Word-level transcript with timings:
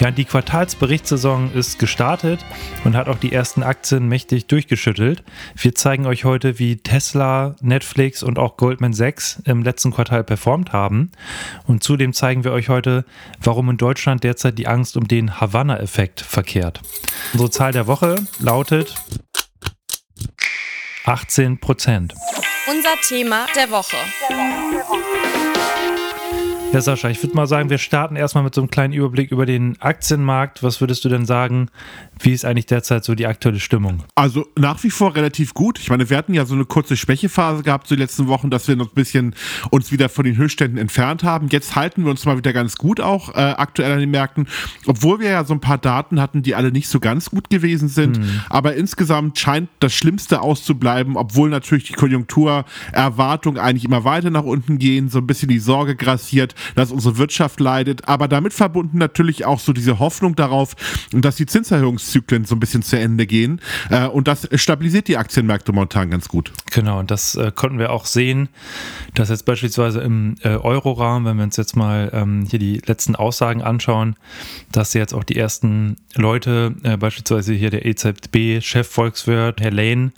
Ja, 0.00 0.10
die 0.10 0.24
Quartalsberichtssaison 0.24 1.52
ist 1.52 1.78
gestartet 1.78 2.44
und 2.84 2.96
hat 2.96 3.08
auch 3.08 3.18
die 3.18 3.32
ersten 3.32 3.62
Aktien 3.62 4.08
mächtig 4.08 4.46
durchgeschüttelt. 4.46 5.22
Wir 5.56 5.74
zeigen 5.74 6.06
euch 6.06 6.24
heute, 6.24 6.58
wie 6.58 6.76
Tesla, 6.76 7.54
Netflix 7.60 8.22
und 8.22 8.38
auch 8.38 8.56
Goldman 8.56 8.92
Sachs 8.92 9.40
im 9.44 9.62
letzten 9.62 9.92
Quartal 9.92 10.24
performt 10.24 10.72
haben. 10.72 11.12
Und 11.66 11.84
zudem 11.84 12.12
zeigen 12.12 12.42
wir 12.42 12.52
euch 12.52 12.68
heute, 12.68 13.04
warum 13.40 13.70
in 13.70 13.76
Deutschland 13.76 14.24
derzeit 14.24 14.58
die 14.58 14.66
Angst 14.66 14.96
um 14.96 15.06
den 15.06 15.40
Havanna-Effekt 15.40 16.20
verkehrt. 16.20 16.80
Unsere 17.32 17.50
Zahl 17.50 17.72
der 17.72 17.86
Woche 17.86 18.16
lautet 18.40 18.96
18 21.04 21.60
Prozent. 21.60 22.14
Unser 22.66 22.96
Thema 23.00 23.46
der 23.54 23.70
Woche. 23.70 23.96
Ja, 26.74 26.80
Sascha, 26.80 27.08
ich 27.08 27.22
würde 27.22 27.36
mal 27.36 27.46
sagen, 27.46 27.70
wir 27.70 27.78
starten 27.78 28.16
erstmal 28.16 28.42
mit 28.42 28.52
so 28.52 28.60
einem 28.60 28.68
kleinen 28.68 28.92
Überblick 28.92 29.30
über 29.30 29.46
den 29.46 29.80
Aktienmarkt. 29.80 30.64
Was 30.64 30.80
würdest 30.80 31.04
du 31.04 31.08
denn 31.08 31.24
sagen, 31.24 31.68
wie 32.18 32.32
ist 32.32 32.44
eigentlich 32.44 32.66
derzeit 32.66 33.04
so 33.04 33.14
die 33.14 33.28
aktuelle 33.28 33.60
Stimmung? 33.60 34.02
Also 34.16 34.48
nach 34.58 34.82
wie 34.82 34.90
vor 34.90 35.14
relativ 35.14 35.54
gut. 35.54 35.78
Ich 35.78 35.88
meine, 35.88 36.10
wir 36.10 36.16
hatten 36.16 36.34
ja 36.34 36.44
so 36.44 36.54
eine 36.54 36.64
kurze 36.64 36.96
Schwächephase 36.96 37.62
gehabt 37.62 37.86
so 37.86 37.94
die 37.94 38.00
letzten 38.00 38.26
Wochen, 38.26 38.50
dass 38.50 38.66
wir 38.66 38.74
noch 38.74 38.88
ein 38.88 38.94
bisschen 38.94 39.36
uns 39.70 39.92
wieder 39.92 40.08
von 40.08 40.24
den 40.24 40.36
Höchstständen 40.36 40.76
entfernt 40.76 41.22
haben. 41.22 41.46
Jetzt 41.48 41.76
halten 41.76 42.02
wir 42.02 42.10
uns 42.10 42.24
mal 42.24 42.36
wieder 42.36 42.52
ganz 42.52 42.74
gut 42.74 43.00
auch 43.00 43.28
äh, 43.36 43.38
aktuell 43.38 43.92
an 43.92 44.00
den 44.00 44.10
Märkten, 44.10 44.48
obwohl 44.86 45.20
wir 45.20 45.30
ja 45.30 45.44
so 45.44 45.54
ein 45.54 45.60
paar 45.60 45.78
Daten 45.78 46.20
hatten, 46.20 46.42
die 46.42 46.56
alle 46.56 46.72
nicht 46.72 46.88
so 46.88 46.98
ganz 46.98 47.30
gut 47.30 47.50
gewesen 47.50 47.86
sind. 47.86 48.18
Mhm. 48.18 48.40
Aber 48.50 48.74
insgesamt 48.74 49.38
scheint 49.38 49.68
das 49.78 49.94
Schlimmste 49.94 50.40
auszubleiben, 50.40 51.16
obwohl 51.16 51.50
natürlich 51.50 51.84
die 51.84 51.92
Konjunkturerwartungen 51.92 53.60
eigentlich 53.60 53.84
immer 53.84 54.02
weiter 54.02 54.30
nach 54.30 54.42
unten 54.42 54.78
gehen, 54.78 55.08
so 55.08 55.18
ein 55.18 55.26
bisschen 55.28 55.48
die 55.48 55.60
Sorge 55.60 55.94
grassiert, 55.94 56.56
dass 56.74 56.90
unsere 56.90 57.18
Wirtschaft 57.18 57.60
leidet, 57.60 58.08
aber 58.08 58.28
damit 58.28 58.52
verbunden 58.52 58.98
natürlich 58.98 59.44
auch 59.44 59.60
so 59.60 59.72
diese 59.72 59.98
Hoffnung 59.98 60.36
darauf, 60.36 60.74
dass 61.12 61.36
die 61.36 61.46
Zinserhöhungszyklen 61.46 62.44
so 62.44 62.54
ein 62.56 62.60
bisschen 62.60 62.82
zu 62.82 62.98
Ende 62.98 63.26
gehen 63.26 63.60
äh, 63.90 64.06
und 64.06 64.28
das 64.28 64.48
stabilisiert 64.54 65.08
die 65.08 65.16
Aktienmärkte 65.16 65.72
momentan 65.72 66.10
ganz 66.10 66.28
gut. 66.28 66.52
Genau, 66.72 66.98
und 66.98 67.10
das 67.10 67.34
äh, 67.34 67.52
konnten 67.54 67.78
wir 67.78 67.92
auch 67.92 68.06
sehen, 68.06 68.48
dass 69.14 69.28
jetzt 69.28 69.44
beispielsweise 69.44 70.00
im 70.00 70.36
äh, 70.42 70.48
Euroraum, 70.56 71.24
wenn 71.24 71.36
wir 71.36 71.44
uns 71.44 71.56
jetzt 71.56 71.76
mal 71.76 72.10
ähm, 72.12 72.46
hier 72.48 72.58
die 72.58 72.80
letzten 72.84 73.16
Aussagen 73.16 73.62
anschauen, 73.62 74.16
dass 74.72 74.94
jetzt 74.94 75.14
auch 75.14 75.24
die 75.24 75.36
ersten 75.36 75.96
Leute, 76.14 76.74
äh, 76.82 76.96
beispielsweise 76.96 77.52
hier 77.52 77.70
der 77.70 77.86
EZB-Chef 77.86 78.88
Volkswirt, 78.88 79.60
Herr 79.60 79.70
Lane, 79.70 80.12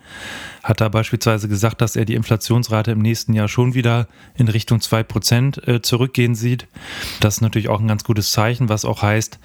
hat 0.67 0.81
da 0.81 0.89
beispielsweise 0.89 1.49
gesagt, 1.49 1.81
dass 1.81 1.95
er 1.95 2.05
die 2.05 2.17
Inflationsrate 2.17 2.91
im 2.91 2.99
nächsten 2.99 3.33
Jahr 3.35 3.47
schon 3.47 3.75
wieder 3.75 4.09
in 4.35 4.49
Richtung 4.49 4.81
2% 4.81 5.67
äh, 5.69 5.81
zurückgehen 5.81 6.35
sieht. 6.35 6.67
Das 7.21 7.37
ist 7.37 7.41
natürlich 7.41 7.69
auch 7.69 7.79
ein 7.79 7.87
ganz 7.87 8.03
gutes 8.03 8.33
Zeichen, 8.33 8.69
was 8.69 8.85
auch 8.85 9.01
heißt, 9.01 9.39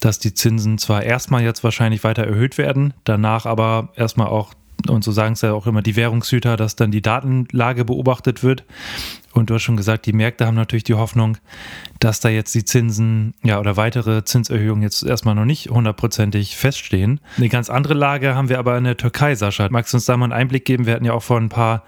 dass 0.00 0.18
die 0.18 0.34
Zinsen 0.34 0.76
zwar 0.76 1.02
erstmal 1.02 1.42
jetzt 1.42 1.64
wahrscheinlich 1.64 2.04
weiter 2.04 2.24
erhöht 2.24 2.58
werden, 2.58 2.92
danach 3.04 3.46
aber 3.46 3.88
erstmal 3.96 4.26
auch 4.28 4.52
und 4.86 5.02
so 5.02 5.10
sagen 5.10 5.32
es 5.32 5.40
ja 5.40 5.54
auch 5.54 5.66
immer 5.66 5.80
die 5.80 5.96
Währungshüter, 5.96 6.58
dass 6.58 6.76
dann 6.76 6.90
die 6.90 7.00
Datenlage 7.00 7.86
beobachtet 7.86 8.42
wird. 8.42 8.62
Und 9.36 9.50
du 9.50 9.54
hast 9.54 9.62
schon 9.62 9.76
gesagt, 9.76 10.06
die 10.06 10.14
Märkte 10.14 10.46
haben 10.46 10.54
natürlich 10.54 10.84
die 10.84 10.94
Hoffnung, 10.94 11.36
dass 12.00 12.20
da 12.20 12.30
jetzt 12.30 12.54
die 12.54 12.64
Zinsen, 12.64 13.34
ja, 13.42 13.60
oder 13.60 13.76
weitere 13.76 14.24
Zinserhöhungen 14.24 14.82
jetzt 14.82 15.02
erstmal 15.02 15.34
noch 15.34 15.44
nicht 15.44 15.68
hundertprozentig 15.68 16.56
feststehen. 16.56 17.20
Eine 17.36 17.50
ganz 17.50 17.68
andere 17.68 17.92
Lage 17.92 18.34
haben 18.34 18.48
wir 18.48 18.58
aber 18.58 18.78
in 18.78 18.84
der 18.84 18.96
Türkei, 18.96 19.34
Sascha. 19.34 19.68
Magst 19.70 19.92
du 19.92 19.98
uns 19.98 20.06
da 20.06 20.16
mal 20.16 20.24
einen 20.24 20.32
Einblick 20.32 20.64
geben? 20.64 20.86
Wir 20.86 20.94
hatten 20.94 21.04
ja 21.04 21.12
auch 21.12 21.22
vor 21.22 21.38
ein 21.38 21.50
paar 21.50 21.84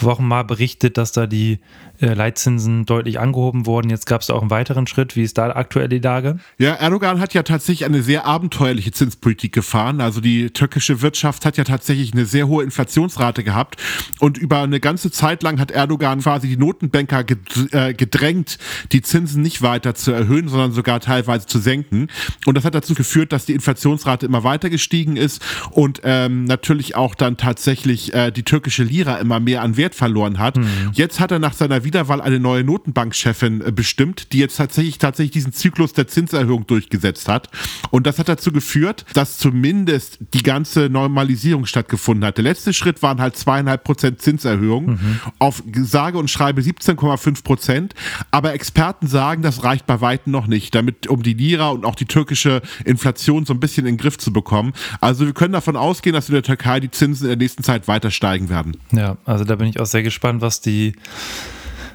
Wochen 0.00 0.26
mal 0.26 0.44
berichtet, 0.44 0.96
dass 0.96 1.10
da 1.10 1.26
die 1.26 1.58
äh, 2.00 2.14
Leitzinsen 2.14 2.86
deutlich 2.86 3.20
angehoben 3.20 3.66
wurden. 3.66 3.88
Jetzt 3.88 4.06
gab 4.06 4.20
es 4.20 4.30
auch 4.30 4.40
einen 4.40 4.50
weiteren 4.50 4.86
Schritt. 4.86 5.14
Wie 5.14 5.22
ist 5.22 5.38
da 5.38 5.50
aktuell 5.50 5.88
die 5.88 6.00
Lage? 6.00 6.38
Ja, 6.58 6.74
Erdogan 6.74 7.20
hat 7.20 7.34
ja 7.34 7.42
tatsächlich 7.42 7.84
eine 7.84 8.02
sehr 8.02 8.26
abenteuerliche 8.26 8.90
Zinspolitik 8.90 9.52
gefahren. 9.52 10.00
Also 10.00 10.20
die 10.20 10.50
türkische 10.50 11.02
Wirtschaft 11.02 11.46
hat 11.46 11.56
ja 11.56 11.64
tatsächlich 11.64 12.12
eine 12.12 12.26
sehr 12.26 12.48
hohe 12.48 12.64
Inflationsrate 12.64 13.44
gehabt. 13.44 13.80
Und 14.18 14.38
über 14.38 14.60
eine 14.60 14.80
ganze 14.80 15.10
Zeit 15.10 15.42
lang 15.42 15.60
hat 15.60 15.70
Erdogan 15.70 16.20
quasi 16.20 16.48
die 16.48 16.56
Notenbanker 16.84 17.24
äh, 17.72 17.94
gedrängt, 17.94 18.58
die 18.92 19.02
Zinsen 19.02 19.42
nicht 19.42 19.62
weiter 19.62 19.94
zu 19.94 20.12
erhöhen, 20.12 20.48
sondern 20.48 20.72
sogar 20.72 21.00
teilweise 21.00 21.46
zu 21.46 21.58
senken. 21.58 22.08
Und 22.46 22.56
das 22.56 22.64
hat 22.64 22.74
dazu 22.74 22.94
geführt, 22.94 23.32
dass 23.32 23.46
die 23.46 23.52
Inflationsrate 23.52 24.26
immer 24.26 24.44
weiter 24.44 24.70
gestiegen 24.70 25.16
ist 25.16 25.42
und 25.70 26.00
ähm, 26.04 26.44
natürlich 26.44 26.96
auch 26.96 27.14
dann 27.14 27.36
tatsächlich 27.36 28.12
äh, 28.14 28.30
die 28.30 28.42
türkische 28.42 28.82
Lira 28.82 29.16
immer 29.16 29.40
mehr 29.40 29.62
an 29.62 29.76
Wert 29.76 29.94
verloren 29.94 30.38
hat. 30.38 30.56
Mhm. 30.56 30.90
Jetzt 30.92 31.20
hat 31.20 31.30
er 31.30 31.38
nach 31.38 31.54
seiner 31.54 31.84
Wiederwahl 31.84 32.20
eine 32.20 32.40
neue 32.40 32.64
Notenbankchefin 32.64 33.60
äh, 33.60 33.72
bestimmt, 33.72 34.32
die 34.32 34.38
jetzt 34.38 34.56
tatsächlich 34.56 34.98
tatsächlich 34.98 35.32
diesen 35.32 35.52
Zyklus 35.52 35.92
der 35.92 36.08
Zinserhöhung 36.08 36.66
durchgesetzt 36.66 37.28
hat. 37.28 37.48
Und 37.90 38.06
das 38.06 38.18
hat 38.18 38.28
dazu 38.28 38.52
geführt, 38.52 39.04
dass 39.14 39.38
zumindest 39.38 40.18
die 40.34 40.42
ganze 40.42 40.88
Normalisierung 40.88 41.66
stattgefunden 41.66 42.24
hat. 42.24 42.36
Der 42.36 42.44
letzte 42.44 42.72
Schritt 42.72 43.02
waren 43.02 43.20
halt 43.20 43.36
zweieinhalb 43.36 43.84
Prozent 43.84 44.20
Zinserhöhung 44.20 44.86
mhm. 44.86 45.20
auf 45.38 45.62
sage 45.82 46.18
und 46.18 46.28
schreibe 46.28 46.62
17,5 46.80 47.44
Prozent. 47.44 47.94
Aber 48.30 48.54
Experten 48.54 49.06
sagen, 49.06 49.42
das 49.42 49.64
reicht 49.64 49.86
bei 49.86 50.00
Weitem 50.00 50.32
noch 50.32 50.46
nicht, 50.46 50.74
damit 50.74 51.06
um 51.06 51.22
die 51.22 51.34
Lira 51.34 51.70
und 51.70 51.84
auch 51.84 51.94
die 51.94 52.06
türkische 52.06 52.62
Inflation 52.84 53.46
so 53.46 53.54
ein 53.54 53.60
bisschen 53.60 53.86
in 53.86 53.94
den 53.94 53.98
Griff 53.98 54.18
zu 54.18 54.32
bekommen. 54.32 54.72
Also 55.00 55.26
wir 55.26 55.32
können 55.32 55.52
davon 55.52 55.76
ausgehen, 55.76 56.14
dass 56.14 56.28
in 56.28 56.34
der 56.34 56.42
Türkei 56.42 56.80
die 56.80 56.90
Zinsen 56.90 57.24
in 57.24 57.28
der 57.30 57.38
nächsten 57.38 57.62
Zeit 57.62 57.88
weiter 57.88 58.10
steigen 58.10 58.48
werden. 58.48 58.76
Ja, 58.92 59.16
also 59.24 59.44
da 59.44 59.56
bin 59.56 59.68
ich 59.68 59.80
auch 59.80 59.86
sehr 59.86 60.02
gespannt, 60.02 60.40
was 60.40 60.60
die, 60.60 60.94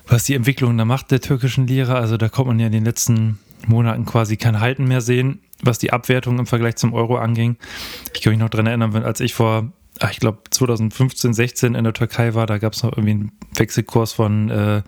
was 0.08 0.24
die 0.24 0.36
Entwicklung 0.36 0.78
da 0.78 0.86
macht 0.86 1.12
der 1.12 1.22
türkischen 1.22 1.68
Lira. 1.68 1.96
Also 1.96 2.18
da 2.18 2.30
kommt 2.30 2.48
man 2.48 2.60
ja 2.60 2.68
in 2.68 2.72
den 2.72 2.86
letzten 2.86 3.40
Monaten 3.68 4.06
quasi 4.06 4.38
kein 4.38 4.60
Halten 4.60 4.86
mehr 4.86 5.02
sehen, 5.02 5.40
was 5.62 5.80
die 5.80 5.92
Abwertung 5.92 6.40
im 6.40 6.46
Vergleich 6.46 6.76
zum 6.78 6.94
Euro 6.94 7.18
anging. 7.18 7.58
Ich 8.14 8.22
kann 8.22 8.32
mich 8.32 8.40
noch 8.40 8.50
daran 8.50 8.68
erinnern, 8.68 8.96
als 9.04 9.20
ich 9.20 9.34
vor 9.34 9.72
ich 10.12 10.20
glaube 10.20 10.40
2015, 10.50 11.34
16 11.34 11.76
in 11.76 11.84
der 11.84 11.94
Türkei 11.94 12.34
war, 12.34 12.46
da 12.46 12.58
gab 12.58 12.74
es 12.74 12.84
noch 12.84 12.94
irgendwie 12.94 13.12
einen 13.12 13.32
Wechselkurs 13.56 14.14
von 14.14 14.50
äh, 14.50 14.82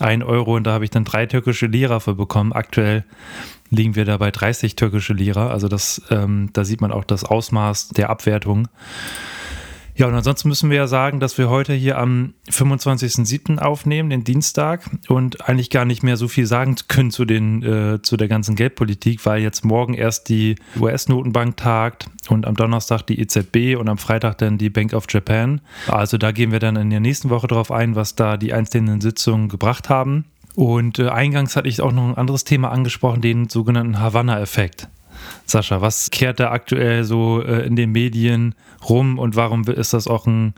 1 0.00 0.24
Euro 0.24 0.56
und 0.56 0.64
da 0.64 0.72
habe 0.72 0.84
ich 0.84 0.90
dann 0.90 1.04
drei 1.04 1.26
türkische 1.26 1.66
Lira 1.66 2.00
für 2.00 2.14
bekommen. 2.14 2.52
Aktuell 2.52 3.04
liegen 3.70 3.96
wir 3.96 4.04
da 4.04 4.16
bei 4.16 4.30
30 4.30 4.76
türkische 4.76 5.12
Lira. 5.12 5.48
Also 5.48 5.68
das, 5.68 6.02
ähm, 6.10 6.50
da 6.52 6.64
sieht 6.64 6.80
man 6.80 6.92
auch 6.92 7.04
das 7.04 7.24
Ausmaß 7.24 7.90
der 7.90 8.10
Abwertung. 8.10 8.68
Ja, 9.98 10.06
und 10.06 10.14
ansonsten 10.14 10.48
müssen 10.48 10.70
wir 10.70 10.76
ja 10.76 10.86
sagen, 10.86 11.18
dass 11.18 11.38
wir 11.38 11.50
heute 11.50 11.72
hier 11.72 11.98
am 11.98 12.34
25.07. 12.48 13.58
aufnehmen, 13.58 14.10
den 14.10 14.22
Dienstag, 14.22 14.88
und 15.08 15.48
eigentlich 15.48 15.70
gar 15.70 15.84
nicht 15.84 16.04
mehr 16.04 16.16
so 16.16 16.28
viel 16.28 16.46
sagen 16.46 16.76
können 16.86 17.10
zu, 17.10 17.24
den, 17.24 17.64
äh, 17.64 18.00
zu 18.00 18.16
der 18.16 18.28
ganzen 18.28 18.54
Geldpolitik, 18.54 19.26
weil 19.26 19.42
jetzt 19.42 19.64
morgen 19.64 19.94
erst 19.94 20.28
die 20.28 20.54
US-Notenbank 20.78 21.56
tagt 21.56 22.06
und 22.28 22.46
am 22.46 22.54
Donnerstag 22.54 23.08
die 23.08 23.18
EZB 23.18 23.76
und 23.76 23.88
am 23.88 23.98
Freitag 23.98 24.38
dann 24.38 24.56
die 24.56 24.70
Bank 24.70 24.92
of 24.92 25.06
Japan. 25.08 25.60
Also 25.88 26.16
da 26.16 26.30
gehen 26.30 26.52
wir 26.52 26.60
dann 26.60 26.76
in 26.76 26.90
der 26.90 27.00
nächsten 27.00 27.28
Woche 27.28 27.48
drauf 27.48 27.72
ein, 27.72 27.96
was 27.96 28.14
da 28.14 28.36
die 28.36 28.52
einzelnen 28.52 29.00
Sitzungen 29.00 29.48
gebracht 29.48 29.88
haben. 29.88 30.26
Und 30.54 31.00
äh, 31.00 31.08
eingangs 31.08 31.56
hatte 31.56 31.68
ich 31.68 31.80
auch 31.80 31.90
noch 31.90 32.06
ein 32.06 32.16
anderes 32.16 32.44
Thema 32.44 32.70
angesprochen, 32.70 33.20
den 33.20 33.48
sogenannten 33.48 33.98
Havanna-Effekt. 33.98 34.88
Sascha, 35.50 35.80
was 35.80 36.10
kehrt 36.10 36.40
da 36.40 36.50
aktuell 36.50 37.04
so 37.04 37.42
äh, 37.42 37.66
in 37.66 37.74
den 37.74 37.90
Medien 37.90 38.54
rum 38.88 39.18
und 39.18 39.34
warum 39.34 39.64
ist 39.64 39.94
das 39.94 40.06
auch 40.06 40.26
ein, 40.26 40.54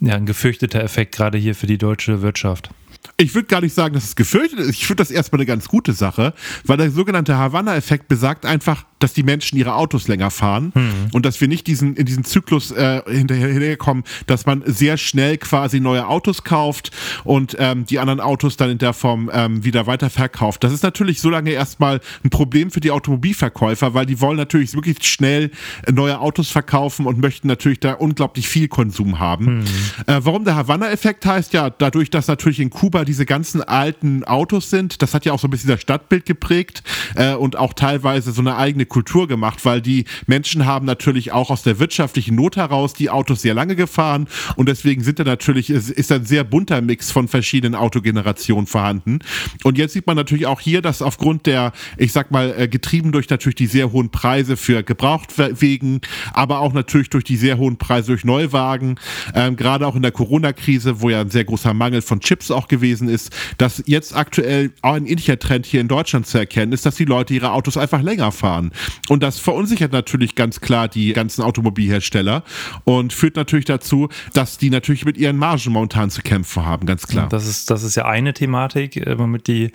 ja, 0.00 0.14
ein 0.14 0.26
gefürchteter 0.26 0.82
Effekt 0.82 1.14
gerade 1.14 1.38
hier 1.38 1.54
für 1.54 1.66
die 1.66 1.78
deutsche 1.78 2.22
Wirtschaft? 2.22 2.70
Ich 3.16 3.34
würde 3.34 3.48
gar 3.48 3.60
nicht 3.60 3.74
sagen, 3.74 3.94
dass 3.94 4.04
es 4.04 4.16
gefürchtet 4.16 4.60
ist. 4.60 4.70
Ich 4.70 4.86
finde 4.86 5.02
das 5.02 5.10
erstmal 5.10 5.40
eine 5.40 5.46
ganz 5.46 5.68
gute 5.68 5.92
Sache, 5.92 6.34
weil 6.64 6.76
der 6.76 6.90
sogenannte 6.90 7.36
Havanna-Effekt 7.36 8.06
besagt 8.06 8.46
einfach, 8.46 8.84
dass 8.98 9.12
die 9.12 9.22
Menschen 9.22 9.58
ihre 9.58 9.74
Autos 9.74 10.08
länger 10.08 10.30
fahren 10.30 10.72
mhm. 10.74 10.92
und 11.12 11.24
dass 11.24 11.40
wir 11.40 11.48
nicht 11.48 11.66
diesen, 11.66 11.96
in 11.96 12.06
diesen 12.06 12.24
Zyklus 12.24 12.70
äh, 12.70 13.02
hinterher, 13.08 13.48
hinterherkommen, 13.48 14.04
dass 14.26 14.46
man 14.46 14.62
sehr 14.66 14.96
schnell 14.96 15.38
quasi 15.38 15.80
neue 15.80 16.06
Autos 16.06 16.44
kauft 16.44 16.90
und 17.24 17.56
ähm, 17.58 17.86
die 17.86 17.98
anderen 17.98 18.20
Autos 18.20 18.56
dann 18.56 18.70
in 18.70 18.78
der 18.78 18.92
Form 18.92 19.30
ähm, 19.32 19.64
wieder 19.64 19.86
weiterverkauft. 19.86 20.64
Das 20.64 20.72
ist 20.72 20.82
natürlich 20.82 21.20
so 21.20 21.30
lange 21.30 21.50
erstmal 21.50 22.00
ein 22.24 22.30
Problem 22.30 22.70
für 22.70 22.80
die 22.80 22.90
Automobilverkäufer, 22.90 23.94
weil 23.94 24.06
die 24.06 24.20
wollen 24.20 24.36
natürlich 24.36 24.74
wirklich 24.74 24.98
schnell 25.06 25.50
neue 25.90 26.20
Autos 26.20 26.50
verkaufen 26.50 27.06
und 27.06 27.20
möchten 27.20 27.48
natürlich 27.48 27.80
da 27.80 27.92
unglaublich 27.92 28.48
viel 28.48 28.68
Konsum 28.68 29.18
haben. 29.18 29.58
Mhm. 29.58 29.64
Äh, 30.06 30.20
warum 30.20 30.44
der 30.44 30.56
Havanna-Effekt 30.56 31.24
heißt, 31.26 31.52
ja, 31.52 31.70
dadurch, 31.70 32.10
dass 32.10 32.26
natürlich 32.26 32.60
in 32.60 32.70
Kuba 32.70 33.04
diese 33.04 33.26
ganzen 33.26 33.62
alten 33.62 34.24
Autos 34.24 34.70
sind, 34.70 35.02
das 35.02 35.14
hat 35.14 35.24
ja 35.24 35.32
auch 35.32 35.38
so 35.38 35.46
ein 35.46 35.50
bisschen 35.50 35.70
das 35.70 35.80
Stadtbild 35.80 36.26
geprägt 36.26 36.82
äh, 37.14 37.34
und 37.34 37.56
auch 37.56 37.72
teilweise 37.72 38.32
so 38.32 38.40
eine 38.40 38.56
eigene 38.56 38.86
Kultur 38.88 39.28
gemacht, 39.28 39.64
weil 39.64 39.80
die 39.80 40.04
Menschen 40.26 40.66
haben 40.66 40.86
natürlich 40.86 41.32
auch 41.32 41.50
aus 41.50 41.62
der 41.62 41.78
wirtschaftlichen 41.78 42.34
Not 42.34 42.56
heraus 42.56 42.94
die 42.94 43.10
Autos 43.10 43.42
sehr 43.42 43.54
lange 43.54 43.76
gefahren 43.76 44.28
und 44.56 44.68
deswegen 44.68 45.02
sind 45.02 45.18
da 45.18 45.24
natürlich, 45.24 45.70
ist, 45.70 45.90
ist 45.90 46.12
ein 46.12 46.24
sehr 46.24 46.44
bunter 46.44 46.80
Mix 46.80 47.10
von 47.10 47.28
verschiedenen 47.28 47.74
Autogenerationen 47.74 48.66
vorhanden. 48.66 49.20
Und 49.64 49.78
jetzt 49.78 49.92
sieht 49.92 50.06
man 50.06 50.16
natürlich 50.16 50.46
auch 50.46 50.60
hier, 50.60 50.82
dass 50.82 51.02
aufgrund 51.02 51.46
der, 51.46 51.72
ich 51.96 52.12
sag 52.12 52.30
mal, 52.30 52.54
äh, 52.56 52.68
getrieben 52.68 53.12
durch 53.12 53.28
natürlich 53.28 53.56
die 53.56 53.66
sehr 53.66 53.92
hohen 53.92 54.10
Preise 54.10 54.56
für 54.56 54.82
Gebrauchtwegen, 54.82 56.00
aber 56.32 56.60
auch 56.60 56.72
natürlich 56.72 57.10
durch 57.10 57.24
die 57.24 57.36
sehr 57.36 57.58
hohen 57.58 57.76
Preise 57.76 58.08
durch 58.08 58.24
Neuwagen, 58.24 58.96
ähm, 59.34 59.56
gerade 59.56 59.86
auch 59.86 59.96
in 59.96 60.02
der 60.02 60.12
Corona-Krise, 60.12 61.00
wo 61.00 61.10
ja 61.10 61.20
ein 61.20 61.30
sehr 61.30 61.44
großer 61.44 61.74
Mangel 61.74 62.02
von 62.02 62.20
Chips 62.20 62.50
auch 62.50 62.68
gewesen 62.68 63.08
ist, 63.08 63.30
dass 63.58 63.82
jetzt 63.86 64.16
aktuell 64.16 64.72
auch 64.82 64.94
ein 64.94 65.06
ähnlicher 65.06 65.38
Trend 65.38 65.66
hier 65.66 65.80
in 65.80 65.88
Deutschland 65.88 66.26
zu 66.26 66.38
erkennen 66.38 66.72
ist, 66.72 66.86
dass 66.86 66.96
die 66.96 67.04
Leute 67.04 67.34
ihre 67.34 67.52
Autos 67.52 67.76
einfach 67.76 68.02
länger 68.02 68.32
fahren. 68.32 68.72
Und 69.08 69.22
das 69.22 69.38
verunsichert 69.38 69.92
natürlich 69.92 70.34
ganz 70.34 70.60
klar 70.60 70.88
die 70.88 71.12
ganzen 71.12 71.42
Automobilhersteller 71.42 72.42
und 72.84 73.12
führt 73.12 73.36
natürlich 73.36 73.64
dazu, 73.64 74.08
dass 74.32 74.58
die 74.58 74.70
natürlich 74.70 75.04
mit 75.04 75.16
ihren 75.16 75.36
Margen 75.36 75.72
momentan 75.72 76.10
zu 76.10 76.22
kämpfen 76.22 76.64
haben, 76.64 76.86
ganz 76.86 77.06
klar. 77.06 77.28
Das 77.28 77.46
ist, 77.46 77.70
das 77.70 77.82
ist 77.82 77.94
ja 77.94 78.04
eine 78.04 78.32
Thematik, 78.34 78.96
äh, 78.96 79.18
womit 79.18 79.46
die 79.46 79.72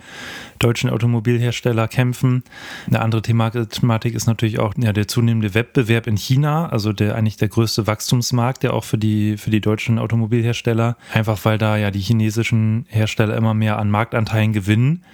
deutschen 0.58 0.90
Automobilhersteller 0.90 1.88
kämpfen. 1.88 2.42
Eine 2.86 3.00
andere 3.00 3.22
Thematik 3.22 4.14
ist 4.14 4.26
natürlich 4.26 4.58
auch 4.58 4.74
ja, 4.78 4.92
der 4.92 5.08
zunehmende 5.08 5.54
Wettbewerb 5.54 6.06
in 6.06 6.16
China, 6.16 6.68
also 6.68 6.92
der 6.92 7.16
eigentlich 7.16 7.36
der 7.36 7.48
größte 7.48 7.86
Wachstumsmarkt, 7.86 8.62
der 8.62 8.74
auch 8.74 8.84
für 8.84 8.98
die, 8.98 9.36
für 9.36 9.50
die 9.50 9.60
deutschen 9.60 9.98
Automobilhersteller, 9.98 10.96
einfach 11.12 11.44
weil 11.44 11.58
da 11.58 11.76
ja 11.76 11.90
die 11.90 12.00
chinesischen 12.00 12.86
Hersteller 12.88 13.36
immer 13.36 13.54
mehr 13.54 13.78
an 13.78 13.90
Marktanteilen 13.90 14.52
gewinnen. 14.52 15.04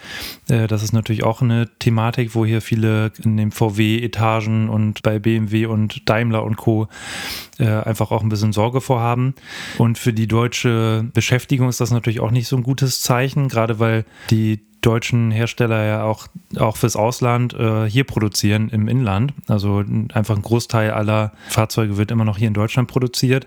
Äh, 0.49 0.67
das 0.67 0.83
ist 0.83 0.93
natürlich 0.93 1.25
auch 1.25 1.43
eine 1.43 1.69
Thematik, 1.79 2.35
wo 2.35 2.45
hier 2.45 2.61
viele 2.61 3.13
in 3.23 3.37
den 3.37 3.51
VW-Etagen 3.81 4.69
und 4.69 5.03
bei 5.03 5.19
BMW 5.19 5.67
und 5.67 6.09
Daimler 6.09 6.45
und 6.45 6.57
Co. 6.57 6.89
Äh, 7.59 7.67
einfach 7.69 8.11
auch 8.11 8.23
ein 8.23 8.29
bisschen 8.29 8.53
Sorge 8.53 8.81
vorhaben. 8.81 9.35
Und 9.79 9.99
für 9.99 10.13
die 10.13 10.27
deutsche 10.27 11.07
Beschäftigung 11.13 11.69
ist 11.69 11.81
das 11.81 11.91
natürlich 11.91 12.21
auch 12.21 12.31
nicht 12.31 12.49
so 12.49 12.57
ein 12.57 12.63
gutes 12.63 13.01
Zeichen, 13.01 13.49
gerade 13.49 13.79
weil 13.79 14.05
die 14.31 14.61
deutschen 14.81 15.31
Hersteller 15.31 15.85
ja 15.85 16.05
auch, 16.05 16.27
auch 16.57 16.77
fürs 16.77 16.97
Ausland 16.97 17.53
äh, 17.55 17.89
hier 17.89 18.05
produzieren 18.05 18.71
im 18.71 18.89
Inland. 18.89 19.35
Also 19.47 19.85
einfach 20.13 20.37
ein 20.37 20.43
Großteil 20.43 20.91
aller 20.91 21.33
Fahrzeuge 21.49 21.97
wird 21.97 22.11
immer 22.11 22.25
noch 22.25 22.39
hier 22.39 22.49
in 22.49 22.55
Deutschland 22.55 22.89
produziert. 22.89 23.47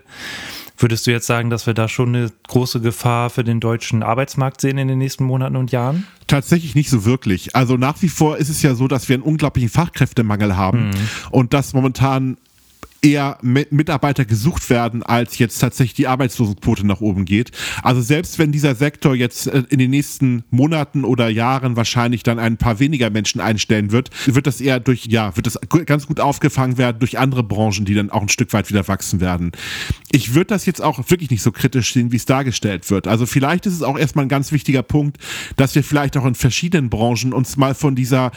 Würdest 0.76 1.06
du 1.06 1.12
jetzt 1.12 1.26
sagen, 1.26 1.50
dass 1.50 1.66
wir 1.66 1.74
da 1.74 1.88
schon 1.88 2.14
eine 2.14 2.32
große 2.48 2.80
Gefahr 2.80 3.30
für 3.30 3.44
den 3.44 3.60
deutschen 3.60 4.02
Arbeitsmarkt 4.02 4.60
sehen 4.60 4.76
in 4.76 4.88
den 4.88 4.98
nächsten 4.98 5.24
Monaten 5.24 5.56
und 5.56 5.70
Jahren? 5.70 6.06
Tatsächlich 6.26 6.74
nicht 6.74 6.90
so 6.90 7.04
wirklich. 7.04 7.54
Also 7.54 7.76
nach 7.76 8.02
wie 8.02 8.08
vor 8.08 8.38
ist 8.38 8.48
es 8.48 8.60
ja 8.62 8.74
so, 8.74 8.88
dass 8.88 9.08
wir 9.08 9.14
einen 9.14 9.22
unglaublichen 9.22 9.68
Fachkräftemangel 9.68 10.56
haben 10.56 10.88
mhm. 10.88 10.94
und 11.30 11.54
dass 11.54 11.74
momentan 11.74 12.38
eher 13.04 13.38
Mitarbeiter 13.42 14.24
gesucht 14.24 14.70
werden, 14.70 15.02
als 15.02 15.38
jetzt 15.38 15.58
tatsächlich 15.58 15.94
die 15.94 16.06
Arbeitslosenquote 16.06 16.86
nach 16.86 17.00
oben 17.00 17.26
geht. 17.26 17.50
Also 17.82 18.00
selbst 18.00 18.38
wenn 18.38 18.50
dieser 18.50 18.74
Sektor 18.74 19.14
jetzt 19.14 19.46
äh, 19.46 19.62
in 19.68 19.78
den 19.78 19.90
nächsten 19.90 20.44
Monaten 20.50 21.04
oder 21.04 21.28
Jahren 21.28 21.76
wahrscheinlich 21.76 22.22
dann 22.22 22.38
ein 22.38 22.56
paar 22.56 22.80
weniger 22.80 23.10
Menschen 23.10 23.40
einstellen 23.40 23.92
wird, 23.92 24.10
wird 24.26 24.46
das 24.46 24.60
eher 24.60 24.80
durch, 24.80 25.06
ja, 25.06 25.36
wird 25.36 25.46
das 25.46 25.58
ganz 25.86 26.06
gut 26.06 26.18
aufgefangen 26.18 26.78
werden 26.78 26.98
durch 26.98 27.18
andere 27.18 27.42
Branchen, 27.42 27.84
die 27.84 27.94
dann 27.94 28.10
auch 28.10 28.22
ein 28.22 28.28
Stück 28.28 28.52
weit 28.52 28.70
wieder 28.70 28.88
wachsen 28.88 29.20
werden. 29.20 29.52
Ich 30.10 30.34
würde 30.34 30.46
das 30.46 30.64
jetzt 30.64 30.82
auch 30.82 30.98
wirklich 31.10 31.30
nicht 31.30 31.42
so 31.42 31.52
kritisch 31.52 31.92
sehen, 31.92 32.10
wie 32.12 32.16
es 32.16 32.24
dargestellt 32.24 32.90
wird. 32.90 33.06
Also 33.06 33.26
vielleicht 33.26 33.66
ist 33.66 33.74
es 33.74 33.82
auch 33.82 33.98
erstmal 33.98 34.24
ein 34.24 34.30
ganz 34.30 34.50
wichtiger 34.52 34.82
Punkt, 34.82 35.18
dass 35.56 35.74
wir 35.74 35.84
vielleicht 35.84 36.16
auch 36.16 36.24
in 36.24 36.34
verschiedenen 36.34 36.88
Branchen 36.88 37.32
uns 37.32 37.56
mal 37.56 37.74
von 37.74 37.94
dieser 37.94 38.32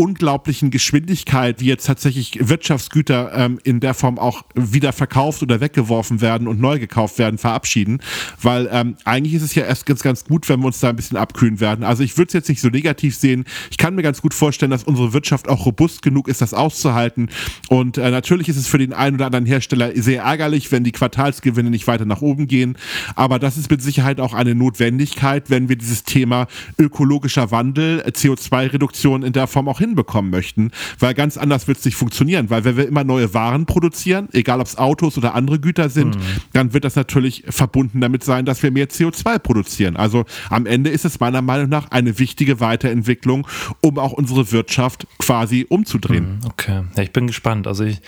unglaublichen 0.00 0.70
Geschwindigkeit, 0.70 1.60
wie 1.60 1.66
jetzt 1.66 1.84
tatsächlich 1.84 2.38
Wirtschaftsgüter 2.40 3.32
ähm, 3.34 3.60
in 3.64 3.80
der 3.80 3.92
Form 3.92 4.18
auch 4.18 4.44
wieder 4.54 4.94
verkauft 4.94 5.42
oder 5.42 5.60
weggeworfen 5.60 6.22
werden 6.22 6.48
und 6.48 6.58
neu 6.58 6.78
gekauft 6.78 7.18
werden, 7.18 7.36
verabschieden. 7.36 8.00
Weil 8.40 8.66
ähm, 8.72 8.96
eigentlich 9.04 9.34
ist 9.34 9.42
es 9.42 9.54
ja 9.54 9.64
erst 9.64 9.84
ganz, 9.84 10.02
ganz 10.02 10.24
gut, 10.24 10.48
wenn 10.48 10.60
wir 10.60 10.68
uns 10.68 10.80
da 10.80 10.88
ein 10.88 10.96
bisschen 10.96 11.18
abkühlen 11.18 11.60
werden. 11.60 11.84
Also 11.84 12.02
ich 12.02 12.16
würde 12.16 12.28
es 12.28 12.32
jetzt 12.32 12.48
nicht 12.48 12.62
so 12.62 12.68
negativ 12.68 13.14
sehen. 13.14 13.44
Ich 13.70 13.76
kann 13.76 13.94
mir 13.94 14.00
ganz 14.00 14.22
gut 14.22 14.32
vorstellen, 14.32 14.70
dass 14.70 14.84
unsere 14.84 15.12
Wirtschaft 15.12 15.50
auch 15.50 15.66
robust 15.66 16.00
genug 16.00 16.28
ist, 16.28 16.40
das 16.40 16.54
auszuhalten. 16.54 17.28
Und 17.68 17.98
äh, 17.98 18.10
natürlich 18.10 18.48
ist 18.48 18.56
es 18.56 18.68
für 18.68 18.78
den 18.78 18.94
einen 18.94 19.16
oder 19.16 19.26
anderen 19.26 19.44
Hersteller 19.44 19.92
sehr 19.96 20.22
ärgerlich, 20.22 20.72
wenn 20.72 20.82
die 20.82 20.92
Quartalsgewinne 20.92 21.68
nicht 21.68 21.86
weiter 21.86 22.06
nach 22.06 22.22
oben 22.22 22.46
gehen. 22.46 22.78
Aber 23.16 23.38
das 23.38 23.58
ist 23.58 23.70
mit 23.70 23.82
Sicherheit 23.82 24.18
auch 24.18 24.32
eine 24.32 24.54
Notwendigkeit, 24.54 25.50
wenn 25.50 25.68
wir 25.68 25.76
dieses 25.76 26.04
Thema 26.04 26.46
ökologischer 26.78 27.50
Wandel, 27.50 28.02
CO2-Reduktion 28.06 29.22
in 29.22 29.34
der 29.34 29.46
Form 29.46 29.68
auch 29.68 29.80
hinbekommen 29.90 30.30
möchten, 30.30 30.70
weil 30.98 31.14
ganz 31.14 31.36
anders 31.36 31.68
wird 31.68 31.78
es 31.78 31.84
nicht 31.84 31.96
funktionieren, 31.96 32.50
weil 32.50 32.64
wenn 32.64 32.76
wir 32.76 32.86
immer 32.86 33.04
neue 33.04 33.34
Waren 33.34 33.66
produzieren, 33.66 34.28
egal 34.32 34.60
ob 34.60 34.66
es 34.66 34.78
Autos 34.78 35.18
oder 35.18 35.34
andere 35.34 35.58
Güter 35.58 35.88
sind, 35.90 36.16
mhm. 36.16 36.22
dann 36.52 36.72
wird 36.72 36.84
das 36.84 36.96
natürlich 36.96 37.44
verbunden 37.48 38.00
damit 38.00 38.24
sein, 38.24 38.44
dass 38.44 38.62
wir 38.62 38.70
mehr 38.70 38.88
CO2 38.88 39.38
produzieren. 39.38 39.96
Also 39.96 40.24
am 40.48 40.66
Ende 40.66 40.90
ist 40.90 41.04
es 41.04 41.20
meiner 41.20 41.42
Meinung 41.42 41.68
nach 41.68 41.90
eine 41.90 42.18
wichtige 42.18 42.60
Weiterentwicklung, 42.60 43.46
um 43.80 43.98
auch 43.98 44.12
unsere 44.12 44.52
Wirtschaft 44.52 45.06
quasi 45.18 45.66
umzudrehen. 45.68 46.40
Mhm, 46.40 46.46
okay, 46.46 46.82
ja, 46.96 47.02
ich 47.02 47.12
bin 47.12 47.26
gespannt. 47.26 47.66
Also 47.66 47.84
ich, 47.84 48.00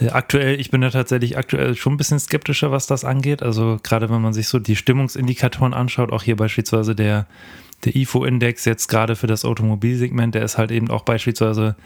äh, 0.00 0.08
aktuell, 0.08 0.60
ich 0.60 0.70
bin 0.70 0.80
da 0.80 0.90
tatsächlich 0.90 1.36
aktuell 1.38 1.76
schon 1.76 1.94
ein 1.94 1.96
bisschen 1.96 2.18
skeptischer, 2.18 2.70
was 2.70 2.86
das 2.86 3.04
angeht. 3.04 3.42
Also 3.42 3.78
gerade 3.82 4.10
wenn 4.10 4.20
man 4.20 4.32
sich 4.32 4.48
so 4.48 4.58
die 4.58 4.76
Stimmungsindikatoren 4.76 5.74
anschaut, 5.74 6.12
auch 6.12 6.22
hier 6.22 6.36
beispielsweise 6.36 6.94
der 6.94 7.26
der 7.84 7.96
IFO-Index 7.96 8.64
jetzt 8.64 8.88
gerade 8.88 9.16
für 9.16 9.26
das 9.26 9.44
Automobilsegment, 9.44 10.34
der 10.34 10.42
ist 10.42 10.58
halt 10.58 10.70
eben 10.70 10.90
auch 10.90 11.02
beispielsweise 11.02 11.76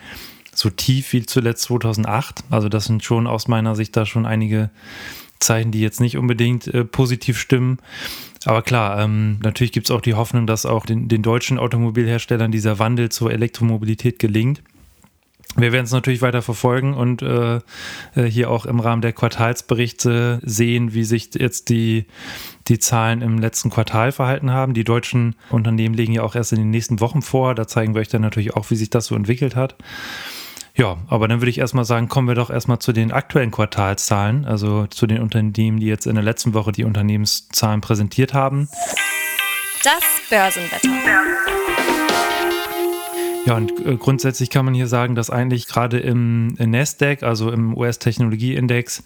so 0.54 0.70
tief 0.70 1.12
wie 1.12 1.24
zuletzt 1.24 1.62
2008. 1.64 2.44
Also 2.50 2.68
das 2.68 2.86
sind 2.86 3.04
schon 3.04 3.26
aus 3.26 3.48
meiner 3.48 3.74
Sicht 3.74 3.96
da 3.96 4.06
schon 4.06 4.26
einige 4.26 4.70
Zeichen, 5.38 5.70
die 5.70 5.80
jetzt 5.80 6.00
nicht 6.00 6.16
unbedingt 6.16 6.66
äh, 6.68 6.84
positiv 6.84 7.38
stimmen. 7.38 7.78
Aber 8.44 8.62
klar, 8.62 9.02
ähm, 9.02 9.38
natürlich 9.42 9.72
gibt 9.72 9.88
es 9.88 9.90
auch 9.90 10.00
die 10.00 10.14
Hoffnung, 10.14 10.46
dass 10.46 10.66
auch 10.66 10.86
den, 10.86 11.08
den 11.08 11.22
deutschen 11.22 11.58
Automobilherstellern 11.58 12.52
dieser 12.52 12.78
Wandel 12.78 13.10
zur 13.10 13.32
Elektromobilität 13.32 14.18
gelingt. 14.18 14.62
Wir 15.54 15.72
werden 15.72 15.86
es 15.86 15.92
natürlich 15.92 16.22
weiter 16.22 16.42
verfolgen 16.42 16.94
und 16.94 17.22
äh, 17.22 17.60
äh, 18.14 18.24
hier 18.24 18.50
auch 18.50 18.66
im 18.66 18.80
Rahmen 18.80 19.00
der 19.00 19.12
Quartalsberichte 19.12 20.40
sehen, 20.42 20.92
wie 20.92 21.04
sich 21.04 21.30
jetzt 21.34 21.70
die, 21.70 22.06
die 22.68 22.78
Zahlen 22.78 23.22
im 23.22 23.38
letzten 23.38 23.70
Quartal 23.70 24.12
verhalten 24.12 24.50
haben. 24.50 24.74
Die 24.74 24.84
deutschen 24.84 25.34
Unternehmen 25.50 25.94
legen 25.94 26.12
ja 26.12 26.22
auch 26.22 26.34
erst 26.34 26.52
in 26.52 26.58
den 26.58 26.70
nächsten 26.70 27.00
Wochen 27.00 27.22
vor. 27.22 27.54
Da 27.54 27.66
zeigen 27.66 27.94
wir 27.94 28.00
euch 28.00 28.08
dann 28.08 28.22
natürlich 28.22 28.54
auch, 28.54 28.70
wie 28.70 28.76
sich 28.76 28.90
das 28.90 29.06
so 29.06 29.14
entwickelt 29.14 29.56
hat. 29.56 29.76
Ja, 30.74 30.98
aber 31.08 31.26
dann 31.26 31.40
würde 31.40 31.50
ich 31.50 31.58
erstmal 31.58 31.86
sagen, 31.86 32.08
kommen 32.08 32.28
wir 32.28 32.34
doch 32.34 32.50
erstmal 32.50 32.78
zu 32.78 32.92
den 32.92 33.10
aktuellen 33.10 33.50
Quartalszahlen, 33.50 34.44
also 34.44 34.86
zu 34.88 35.06
den 35.06 35.22
Unternehmen, 35.22 35.80
die 35.80 35.86
jetzt 35.86 36.06
in 36.06 36.16
der 36.16 36.24
letzten 36.24 36.52
Woche 36.52 36.72
die 36.72 36.84
Unternehmenszahlen 36.84 37.80
präsentiert 37.80 38.34
haben. 38.34 38.68
Das 39.82 40.02
Börsenwetter. 40.28 41.55
Ja, 43.46 43.56
und 43.56 43.86
äh, 43.86 43.96
grundsätzlich 43.96 44.50
kann 44.50 44.64
man 44.64 44.74
hier 44.74 44.88
sagen, 44.88 45.14
dass 45.14 45.30
eigentlich 45.30 45.68
gerade 45.68 46.00
im, 46.00 46.56
im 46.58 46.70
Nasdaq, 46.70 47.22
also 47.22 47.52
im 47.52 47.76
US-Technologie-Index, 47.76 49.04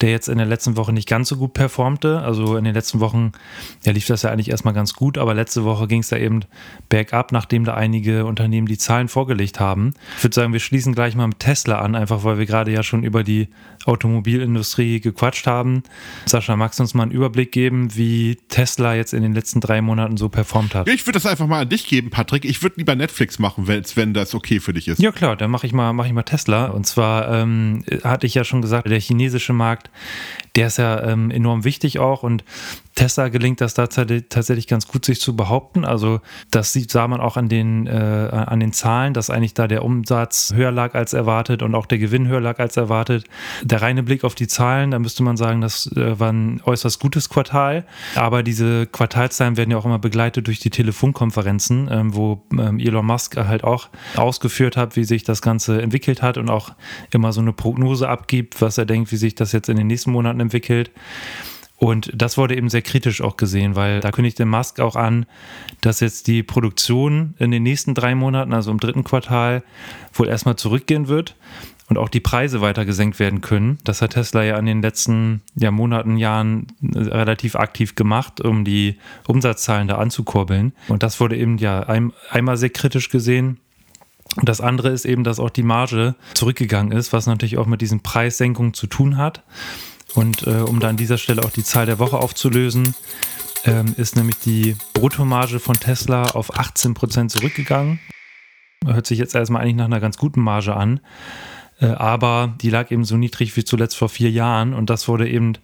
der 0.00 0.10
jetzt 0.10 0.28
in 0.28 0.38
der 0.38 0.46
letzten 0.46 0.76
Woche 0.76 0.92
nicht 0.92 1.08
ganz 1.08 1.28
so 1.28 1.36
gut 1.36 1.54
performte. 1.54 2.20
Also 2.20 2.56
in 2.56 2.64
den 2.64 2.74
letzten 2.74 3.00
Wochen 3.00 3.32
ja, 3.84 3.92
lief 3.92 4.06
das 4.06 4.22
ja 4.22 4.30
eigentlich 4.30 4.50
erstmal 4.50 4.74
ganz 4.74 4.94
gut, 4.94 5.18
aber 5.18 5.34
letzte 5.34 5.64
Woche 5.64 5.86
ging 5.86 6.00
es 6.00 6.08
da 6.08 6.16
eben 6.16 6.40
bergab, 6.88 7.32
nachdem 7.32 7.64
da 7.64 7.74
einige 7.74 8.26
Unternehmen 8.26 8.66
die 8.66 8.78
Zahlen 8.78 9.08
vorgelegt 9.08 9.60
haben. 9.60 9.94
Ich 10.16 10.24
würde 10.24 10.34
sagen, 10.34 10.52
wir 10.52 10.60
schließen 10.60 10.94
gleich 10.94 11.14
mal 11.14 11.28
mit 11.28 11.38
Tesla 11.38 11.78
an, 11.78 11.94
einfach 11.94 12.24
weil 12.24 12.38
wir 12.38 12.46
gerade 12.46 12.72
ja 12.72 12.82
schon 12.82 13.04
über 13.04 13.22
die 13.22 13.48
Automobilindustrie 13.86 15.00
gequatscht 15.00 15.46
haben. 15.46 15.82
Sascha, 16.26 16.56
magst 16.56 16.78
du 16.78 16.82
uns 16.82 16.94
mal 16.94 17.04
einen 17.04 17.12
Überblick 17.12 17.52
geben, 17.52 17.94
wie 17.94 18.38
Tesla 18.48 18.94
jetzt 18.94 19.12
in 19.12 19.22
den 19.22 19.34
letzten 19.34 19.60
drei 19.60 19.80
Monaten 19.80 20.16
so 20.16 20.28
performt 20.28 20.74
hat? 20.74 20.88
Ich 20.88 21.06
würde 21.06 21.18
das 21.18 21.26
einfach 21.26 21.46
mal 21.46 21.62
an 21.62 21.68
dich 21.68 21.86
geben, 21.86 22.10
Patrick. 22.10 22.44
Ich 22.44 22.62
würde 22.62 22.76
lieber 22.78 22.94
Netflix 22.94 23.38
machen, 23.38 23.68
wenn 23.68 24.14
das 24.14 24.34
okay 24.34 24.60
für 24.60 24.72
dich 24.72 24.88
ist. 24.88 25.00
Ja 25.00 25.12
klar, 25.12 25.36
dann 25.36 25.50
mache 25.50 25.66
ich 25.66 25.72
mal, 25.72 25.92
mache 25.92 26.08
ich 26.08 26.12
mal 26.12 26.22
Tesla. 26.22 26.66
Und 26.66 26.86
zwar 26.86 27.30
ähm, 27.30 27.84
hatte 28.02 28.26
ich 28.26 28.34
ja 28.34 28.44
schon 28.44 28.62
gesagt, 28.62 28.88
der 28.88 29.00
chinesische 29.00 29.52
Markt 29.52 29.83
der 30.56 30.68
ist 30.68 30.78
ja 30.78 31.02
ähm, 31.02 31.30
enorm 31.30 31.64
wichtig 31.64 31.98
auch 31.98 32.22
und 32.22 32.44
Tesla 32.94 33.28
gelingt 33.28 33.60
das 33.60 33.74
da 33.74 33.88
tatsächlich 33.88 34.68
ganz 34.68 34.86
gut, 34.86 35.04
sich 35.04 35.20
zu 35.20 35.34
behaupten. 35.34 35.84
Also 35.84 36.20
das 36.50 36.72
sieht, 36.72 36.92
sah 36.92 37.08
man 37.08 37.20
auch 37.20 37.36
an 37.36 37.48
den, 37.48 37.86
äh, 37.86 37.90
an 37.90 38.60
den 38.60 38.72
Zahlen, 38.72 39.14
dass 39.14 39.30
eigentlich 39.30 39.54
da 39.54 39.66
der 39.66 39.84
Umsatz 39.84 40.52
höher 40.54 40.70
lag 40.70 40.94
als 40.94 41.12
erwartet 41.12 41.62
und 41.62 41.74
auch 41.74 41.86
der 41.86 41.98
Gewinn 41.98 42.28
höher 42.28 42.40
lag 42.40 42.60
als 42.60 42.76
erwartet. 42.76 43.24
Der 43.62 43.82
reine 43.82 44.04
Blick 44.04 44.22
auf 44.22 44.36
die 44.36 44.46
Zahlen, 44.46 44.92
da 44.92 45.00
müsste 45.00 45.24
man 45.24 45.36
sagen, 45.36 45.60
das 45.60 45.90
äh, 45.96 46.20
war 46.20 46.30
ein 46.30 46.60
äußerst 46.64 47.00
gutes 47.00 47.28
Quartal. 47.28 47.84
Aber 48.14 48.44
diese 48.44 48.86
Quartalszahlen 48.86 49.56
werden 49.56 49.72
ja 49.72 49.76
auch 49.76 49.84
immer 49.84 49.98
begleitet 49.98 50.46
durch 50.46 50.60
die 50.60 50.70
Telefonkonferenzen, 50.70 51.88
ähm, 51.90 52.14
wo 52.14 52.42
ähm, 52.52 52.78
Elon 52.78 53.06
Musk 53.06 53.36
halt 53.36 53.64
auch 53.64 53.88
ausgeführt 54.14 54.76
hat, 54.76 54.94
wie 54.94 55.04
sich 55.04 55.24
das 55.24 55.42
Ganze 55.42 55.82
entwickelt 55.82 56.22
hat 56.22 56.38
und 56.38 56.48
auch 56.48 56.70
immer 57.10 57.32
so 57.32 57.40
eine 57.40 57.52
Prognose 57.52 58.08
abgibt, 58.08 58.62
was 58.62 58.78
er 58.78 58.86
denkt, 58.86 59.10
wie 59.10 59.16
sich 59.16 59.34
das 59.34 59.50
jetzt 59.50 59.68
in 59.74 59.78
den 59.78 59.86
nächsten 59.88 60.12
Monaten 60.12 60.40
entwickelt. 60.40 60.90
Und 61.76 62.10
das 62.14 62.38
wurde 62.38 62.56
eben 62.56 62.70
sehr 62.70 62.82
kritisch 62.82 63.20
auch 63.20 63.36
gesehen, 63.36 63.76
weil 63.76 64.00
da 64.00 64.10
kündigte 64.10 64.46
Musk 64.46 64.80
auch 64.80 64.96
an, 64.96 65.26
dass 65.80 66.00
jetzt 66.00 66.28
die 66.28 66.42
Produktion 66.42 67.34
in 67.38 67.50
den 67.50 67.62
nächsten 67.62 67.94
drei 67.94 68.14
Monaten, 68.14 68.54
also 68.54 68.70
im 68.70 68.80
dritten 68.80 69.04
Quartal, 69.04 69.62
wohl 70.12 70.28
erstmal 70.28 70.56
zurückgehen 70.56 71.08
wird 71.08 71.34
und 71.88 71.98
auch 71.98 72.08
die 72.08 72.20
Preise 72.20 72.60
weiter 72.60 72.84
gesenkt 72.84 73.18
werden 73.18 73.40
können. 73.40 73.78
Das 73.84 74.00
hat 74.00 74.12
Tesla 74.12 74.42
ja 74.42 74.58
in 74.58 74.66
den 74.66 74.82
letzten 74.82 75.42
ja, 75.56 75.70
Monaten, 75.70 76.16
Jahren 76.16 76.68
relativ 76.82 77.56
aktiv 77.56 77.94
gemacht, 77.94 78.40
um 78.40 78.64
die 78.64 78.96
Umsatzzahlen 79.26 79.88
da 79.88 79.96
anzukurbeln. 79.98 80.72
Und 80.88 81.02
das 81.02 81.20
wurde 81.20 81.36
eben 81.36 81.58
ja 81.58 81.80
ein, 81.80 82.12
einmal 82.30 82.56
sehr 82.56 82.70
kritisch 82.70 83.10
gesehen. 83.10 83.58
Und 84.36 84.48
das 84.48 84.60
andere 84.60 84.90
ist 84.90 85.04
eben, 85.04 85.24
dass 85.24 85.38
auch 85.38 85.50
die 85.50 85.62
Marge 85.62 86.14
zurückgegangen 86.34 86.92
ist, 86.92 87.12
was 87.12 87.26
natürlich 87.26 87.58
auch 87.58 87.66
mit 87.66 87.80
diesen 87.80 88.00
Preissenkungen 88.00 88.74
zu 88.74 88.86
tun 88.86 89.16
hat. 89.16 89.42
Und 90.14 90.46
äh, 90.46 90.60
um 90.60 90.80
da 90.80 90.88
an 90.88 90.96
dieser 90.96 91.18
Stelle 91.18 91.42
auch 91.42 91.50
die 91.50 91.64
Zahl 91.64 91.86
der 91.86 91.98
Woche 91.98 92.18
aufzulösen, 92.18 92.94
ähm, 93.64 93.94
ist 93.96 94.16
nämlich 94.16 94.38
die 94.38 94.76
Bruttomarge 94.92 95.58
von 95.58 95.76
Tesla 95.76 96.30
auf 96.30 96.58
18 96.58 96.94
Prozent 96.94 97.30
zurückgegangen. 97.30 98.00
Hört 98.84 99.06
sich 99.06 99.18
jetzt 99.18 99.34
erstmal 99.34 99.62
eigentlich 99.62 99.76
nach 99.76 99.86
einer 99.86 100.00
ganz 100.00 100.18
guten 100.18 100.42
Marge 100.42 100.74
an. 100.74 101.00
Äh, 101.80 101.86
aber 101.86 102.54
die 102.60 102.70
lag 102.70 102.90
eben 102.90 103.04
so 103.04 103.16
niedrig 103.16 103.56
wie 103.56 103.64
zuletzt 103.64 103.96
vor 103.96 104.08
vier 104.08 104.30
Jahren 104.30 104.74
und 104.74 104.90
das 104.90 105.08
wurde 105.08 105.28
eben 105.28 105.54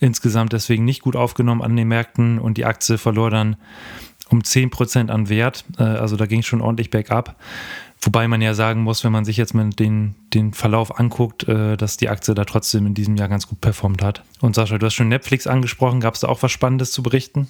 insgesamt 0.00 0.52
deswegen 0.52 0.84
nicht 0.84 1.02
gut 1.02 1.14
aufgenommen 1.16 1.62
an 1.62 1.76
den 1.76 1.88
Märkten 1.88 2.38
und 2.38 2.56
die 2.56 2.64
Aktie 2.64 2.98
verlor 2.98 3.30
dann 3.30 3.56
um 4.28 4.42
10 4.42 4.70
Prozent 4.70 5.10
an 5.10 5.28
Wert. 5.28 5.64
Äh, 5.78 5.82
also 5.82 6.16
da 6.16 6.26
ging 6.26 6.40
es 6.40 6.46
schon 6.46 6.60
ordentlich 6.60 6.90
bergab. 6.90 7.36
Wobei 8.04 8.26
man 8.26 8.42
ja 8.42 8.52
sagen 8.54 8.82
muss, 8.82 9.04
wenn 9.04 9.12
man 9.12 9.24
sich 9.24 9.36
jetzt 9.36 9.54
mal 9.54 9.70
den, 9.70 10.16
den 10.34 10.54
Verlauf 10.54 10.98
anguckt, 10.98 11.46
äh, 11.46 11.76
dass 11.76 11.96
die 11.96 12.08
Aktie 12.08 12.34
da 12.34 12.44
trotzdem 12.44 12.84
in 12.84 12.94
diesem 12.94 13.14
Jahr 13.14 13.28
ganz 13.28 13.46
gut 13.46 13.60
performt 13.60 14.02
hat. 14.02 14.24
Und 14.40 14.56
Sascha, 14.56 14.76
du 14.76 14.86
hast 14.86 14.94
schon 14.94 15.08
Netflix 15.08 15.46
angesprochen. 15.46 16.00
Gab 16.00 16.14
es 16.14 16.20
da 16.20 16.28
auch 16.28 16.42
was 16.42 16.50
Spannendes 16.50 16.90
zu 16.90 17.04
berichten? 17.04 17.46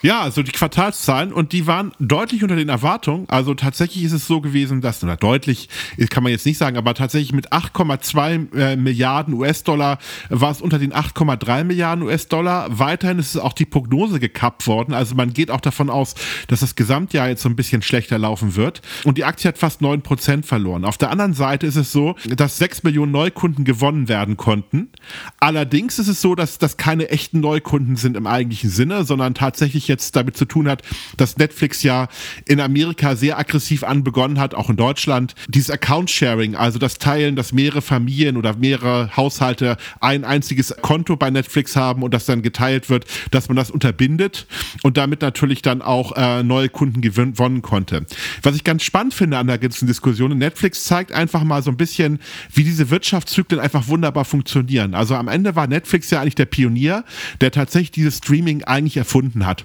Ja, 0.00 0.22
also 0.22 0.42
die 0.42 0.50
Quartalszahlen 0.50 1.30
und 1.30 1.52
die 1.52 1.66
waren 1.66 1.92
deutlich 1.98 2.42
unter 2.42 2.56
den 2.56 2.70
Erwartungen. 2.70 3.28
Also 3.28 3.52
tatsächlich 3.52 4.02
ist 4.02 4.12
es 4.12 4.26
so 4.26 4.40
gewesen, 4.40 4.80
dass, 4.80 5.04
oder 5.04 5.16
deutlich 5.16 5.68
kann 6.08 6.22
man 6.22 6.32
jetzt 6.32 6.46
nicht 6.46 6.56
sagen, 6.56 6.78
aber 6.78 6.94
tatsächlich 6.94 7.34
mit 7.34 7.52
8,2 7.52 8.56
äh, 8.56 8.76
Milliarden 8.76 9.34
US-Dollar 9.34 9.98
war 10.30 10.50
es 10.50 10.62
unter 10.62 10.78
den 10.78 10.94
8,3 10.94 11.64
Milliarden 11.64 12.04
US-Dollar. 12.04 12.78
Weiterhin 12.78 13.18
ist 13.18 13.36
auch 13.36 13.52
die 13.52 13.66
Prognose 13.66 14.20
gekappt 14.20 14.66
worden. 14.66 14.94
Also 14.94 15.14
man 15.14 15.34
geht 15.34 15.50
auch 15.50 15.60
davon 15.60 15.90
aus, 15.90 16.14
dass 16.48 16.60
das 16.60 16.76
Gesamtjahr 16.76 17.28
jetzt 17.28 17.42
so 17.42 17.50
ein 17.50 17.56
bisschen 17.56 17.82
schlechter 17.82 18.16
laufen 18.16 18.56
wird. 18.56 18.80
Und 19.04 19.18
die 19.18 19.24
Aktie 19.24 19.48
hat 19.48 19.58
fast 19.58 19.81
9 19.82 20.00
Prozent 20.02 20.46
verloren. 20.46 20.86
Auf 20.86 20.96
der 20.96 21.10
anderen 21.10 21.34
Seite 21.34 21.66
ist 21.66 21.76
es 21.76 21.92
so, 21.92 22.16
dass 22.24 22.56
6 22.56 22.82
Millionen 22.84 23.12
Neukunden 23.12 23.64
gewonnen 23.64 24.08
werden 24.08 24.38
konnten. 24.38 24.88
Allerdings 25.40 25.98
ist 25.98 26.08
es 26.08 26.22
so, 26.22 26.34
dass 26.34 26.56
das 26.56 26.78
keine 26.78 27.10
echten 27.10 27.40
Neukunden 27.40 27.96
sind 27.96 28.16
im 28.16 28.26
eigentlichen 28.26 28.70
Sinne, 28.70 29.04
sondern 29.04 29.34
tatsächlich 29.34 29.88
jetzt 29.88 30.16
damit 30.16 30.36
zu 30.36 30.46
tun 30.46 30.68
hat, 30.68 30.82
dass 31.16 31.36
Netflix 31.36 31.82
ja 31.82 32.08
in 32.46 32.60
Amerika 32.60 33.16
sehr 33.16 33.38
aggressiv 33.38 33.84
anbegonnen 33.84 34.38
hat, 34.38 34.54
auch 34.54 34.70
in 34.70 34.76
Deutschland, 34.76 35.34
dieses 35.48 35.70
Account-Sharing, 35.70 36.54
also 36.54 36.78
das 36.78 36.98
Teilen, 36.98 37.36
dass 37.36 37.52
mehrere 37.52 37.82
Familien 37.82 38.36
oder 38.36 38.56
mehrere 38.56 39.16
Haushalte 39.16 39.76
ein 40.00 40.24
einziges 40.24 40.74
Konto 40.80 41.16
bei 41.16 41.30
Netflix 41.30 41.76
haben 41.76 42.02
und 42.02 42.14
das 42.14 42.26
dann 42.26 42.42
geteilt 42.42 42.88
wird, 42.88 43.06
dass 43.30 43.48
man 43.48 43.56
das 43.56 43.70
unterbindet 43.70 44.46
und 44.82 44.96
damit 44.96 45.22
natürlich 45.22 45.62
dann 45.62 45.82
auch 45.82 46.12
äh, 46.16 46.42
neue 46.42 46.68
Kunden 46.68 47.00
gewonnen 47.00 47.62
konnte. 47.62 48.06
Was 48.42 48.54
ich 48.54 48.64
ganz 48.64 48.82
spannend 48.84 49.14
finde 49.14 49.38
an 49.38 49.46
der 49.46 49.58
ganzen 49.72 49.86
Diskussion, 49.86 50.36
Netflix 50.36 50.84
zeigt 50.84 51.12
einfach 51.12 51.44
mal 51.44 51.62
so 51.62 51.70
ein 51.70 51.78
bisschen, 51.78 52.18
wie 52.52 52.62
diese 52.62 52.90
Wirtschaftszyklen 52.90 53.58
einfach 53.58 53.88
wunderbar 53.88 54.26
funktionieren. 54.26 54.94
Also 54.94 55.14
am 55.14 55.28
Ende 55.28 55.56
war 55.56 55.66
Netflix 55.66 56.10
ja 56.10 56.20
eigentlich 56.20 56.34
der 56.34 56.44
Pionier, 56.44 57.04
der 57.40 57.52
tatsächlich 57.52 57.90
dieses 57.90 58.18
Streaming 58.18 58.64
eigentlich 58.64 58.98
erfunden 58.98 59.46
hat. 59.46 59.64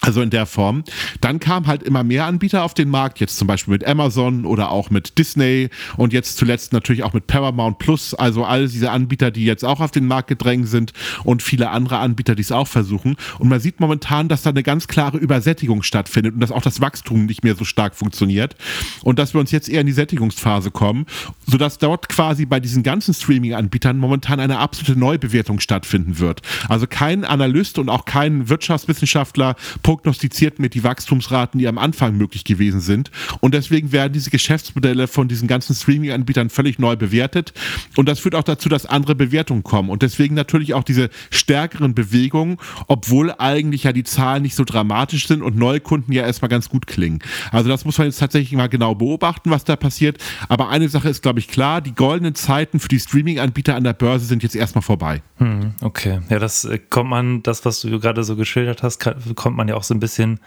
Also 0.00 0.22
in 0.22 0.30
der 0.30 0.46
Form. 0.46 0.84
Dann 1.20 1.40
kamen 1.40 1.66
halt 1.66 1.82
immer 1.82 2.04
mehr 2.04 2.26
Anbieter 2.26 2.62
auf 2.62 2.72
den 2.72 2.88
Markt, 2.88 3.18
jetzt 3.18 3.36
zum 3.36 3.48
Beispiel 3.48 3.72
mit 3.72 3.84
Amazon 3.84 4.44
oder 4.44 4.70
auch 4.70 4.90
mit 4.90 5.18
Disney 5.18 5.70
und 5.96 6.12
jetzt 6.12 6.36
zuletzt 6.38 6.72
natürlich 6.72 7.02
auch 7.02 7.14
mit 7.14 7.26
Paramount 7.26 7.78
Plus, 7.78 8.14
also 8.14 8.44
all 8.44 8.68
diese 8.68 8.92
Anbieter, 8.92 9.32
die 9.32 9.44
jetzt 9.44 9.64
auch 9.64 9.80
auf 9.80 9.90
den 9.90 10.06
Markt 10.06 10.28
gedrängt 10.28 10.68
sind 10.68 10.92
und 11.24 11.42
viele 11.42 11.70
andere 11.70 11.98
Anbieter, 11.98 12.36
die 12.36 12.42
es 12.42 12.52
auch 12.52 12.68
versuchen. 12.68 13.16
Und 13.40 13.48
man 13.48 13.58
sieht 13.58 13.80
momentan, 13.80 14.28
dass 14.28 14.42
da 14.42 14.50
eine 14.50 14.62
ganz 14.62 14.86
klare 14.86 15.18
Übersättigung 15.18 15.82
stattfindet 15.82 16.34
und 16.34 16.40
dass 16.40 16.52
auch 16.52 16.62
das 16.62 16.80
Wachstum 16.80 17.26
nicht 17.26 17.42
mehr 17.42 17.56
so 17.56 17.64
stark 17.64 17.96
funktioniert 17.96 18.54
und 19.02 19.18
dass 19.18 19.34
wir 19.34 19.40
uns 19.40 19.50
jetzt 19.50 19.68
eher 19.68 19.80
in 19.80 19.88
die 19.88 19.92
Sättigungsphase 19.92 20.70
kommen, 20.70 21.06
sodass 21.44 21.78
dort 21.78 22.08
quasi 22.08 22.46
bei 22.46 22.60
diesen 22.60 22.84
ganzen 22.84 23.14
Streaming-Anbietern 23.14 23.98
momentan 23.98 24.38
eine 24.38 24.58
absolute 24.58 24.98
Neubewertung 24.98 25.58
stattfinden 25.58 26.20
wird. 26.20 26.40
Also 26.68 26.86
kein 26.86 27.24
Analyst 27.24 27.80
und 27.80 27.88
auch 27.88 28.04
kein 28.04 28.48
Wirtschaftswissenschaftler 28.48 29.56
prognostiziert 29.82 30.58
mit 30.58 30.74
die 30.74 30.84
Wachstumsraten, 30.84 31.58
die 31.58 31.68
am 31.68 31.78
Anfang 31.78 32.16
möglich 32.16 32.44
gewesen 32.44 32.80
sind. 32.80 33.10
Und 33.40 33.54
deswegen 33.54 33.92
werden 33.92 34.12
diese 34.12 34.30
Geschäftsmodelle 34.30 35.06
von 35.08 35.28
diesen 35.28 35.48
ganzen 35.48 35.74
Streaming-Anbietern 35.74 36.50
völlig 36.50 36.78
neu 36.78 36.96
bewertet. 36.96 37.52
Und 37.96 38.08
das 38.08 38.20
führt 38.20 38.34
auch 38.34 38.42
dazu, 38.42 38.68
dass 38.68 38.86
andere 38.86 39.14
Bewertungen 39.14 39.62
kommen. 39.62 39.90
Und 39.90 40.02
deswegen 40.02 40.34
natürlich 40.34 40.74
auch 40.74 40.84
diese 40.84 41.10
stärkeren 41.30 41.94
Bewegungen, 41.94 42.58
obwohl 42.86 43.32
eigentlich 43.38 43.84
ja 43.84 43.92
die 43.92 44.04
Zahlen 44.04 44.42
nicht 44.42 44.54
so 44.54 44.64
dramatisch 44.64 45.26
sind 45.26 45.42
und 45.42 45.56
neue 45.56 45.80
Kunden 45.80 46.12
ja 46.12 46.24
erstmal 46.24 46.48
ganz 46.48 46.68
gut 46.68 46.86
klingen. 46.86 47.20
Also 47.50 47.68
das 47.68 47.84
muss 47.84 47.98
man 47.98 48.06
jetzt 48.06 48.18
tatsächlich 48.18 48.52
mal 48.52 48.68
genau 48.68 48.94
beobachten, 48.94 49.50
was 49.50 49.64
da 49.64 49.76
passiert. 49.76 50.18
Aber 50.48 50.68
eine 50.68 50.88
Sache 50.88 51.08
ist, 51.08 51.22
glaube 51.22 51.38
ich, 51.38 51.48
klar, 51.48 51.80
die 51.80 51.94
goldenen 51.94 52.34
Zeiten 52.34 52.80
für 52.80 52.88
die 52.88 53.00
Streaming-Anbieter 53.00 53.74
an 53.74 53.84
der 53.84 53.92
Börse 53.92 54.26
sind 54.26 54.42
jetzt 54.42 54.56
erstmal 54.56 54.82
vorbei. 54.82 55.22
Hm, 55.36 55.72
okay, 55.80 56.20
ja, 56.28 56.38
das 56.38 56.64
äh, 56.64 56.78
kommt 56.78 57.10
man, 57.10 57.42
das, 57.42 57.64
was 57.64 57.80
du 57.80 58.00
gerade 58.00 58.24
so 58.24 58.36
geschildert 58.36 58.82
hast, 58.82 58.98
kommt 59.34 59.56
man 59.56 59.67
ja 59.68 59.76
auch 59.76 59.84
so 59.84 59.94
ein 59.94 60.00
bisschen 60.00 60.40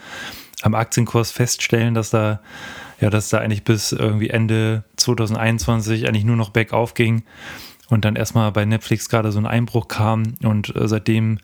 am 0.62 0.76
Aktienkurs 0.76 1.32
feststellen, 1.32 1.94
dass 1.94 2.10
da 2.10 2.42
ja, 3.00 3.10
dass 3.10 3.30
da 3.30 3.40
eigentlich 3.40 3.64
bis 3.64 3.92
irgendwie 3.92 4.30
Ende 4.30 4.84
2021 4.98 6.08
eigentlich 6.08 6.24
nur 6.24 6.36
noch 6.36 6.52
bergauf 6.52 6.94
ging 6.94 7.24
und 7.90 8.06
dann 8.06 8.16
erstmal 8.16 8.52
bei 8.52 8.64
Netflix 8.64 9.10
gerade 9.10 9.32
so 9.32 9.40
ein 9.40 9.48
Einbruch 9.48 9.88
kam 9.88 10.36
und 10.44 10.76
äh, 10.76 10.88
seitdem 10.88 11.40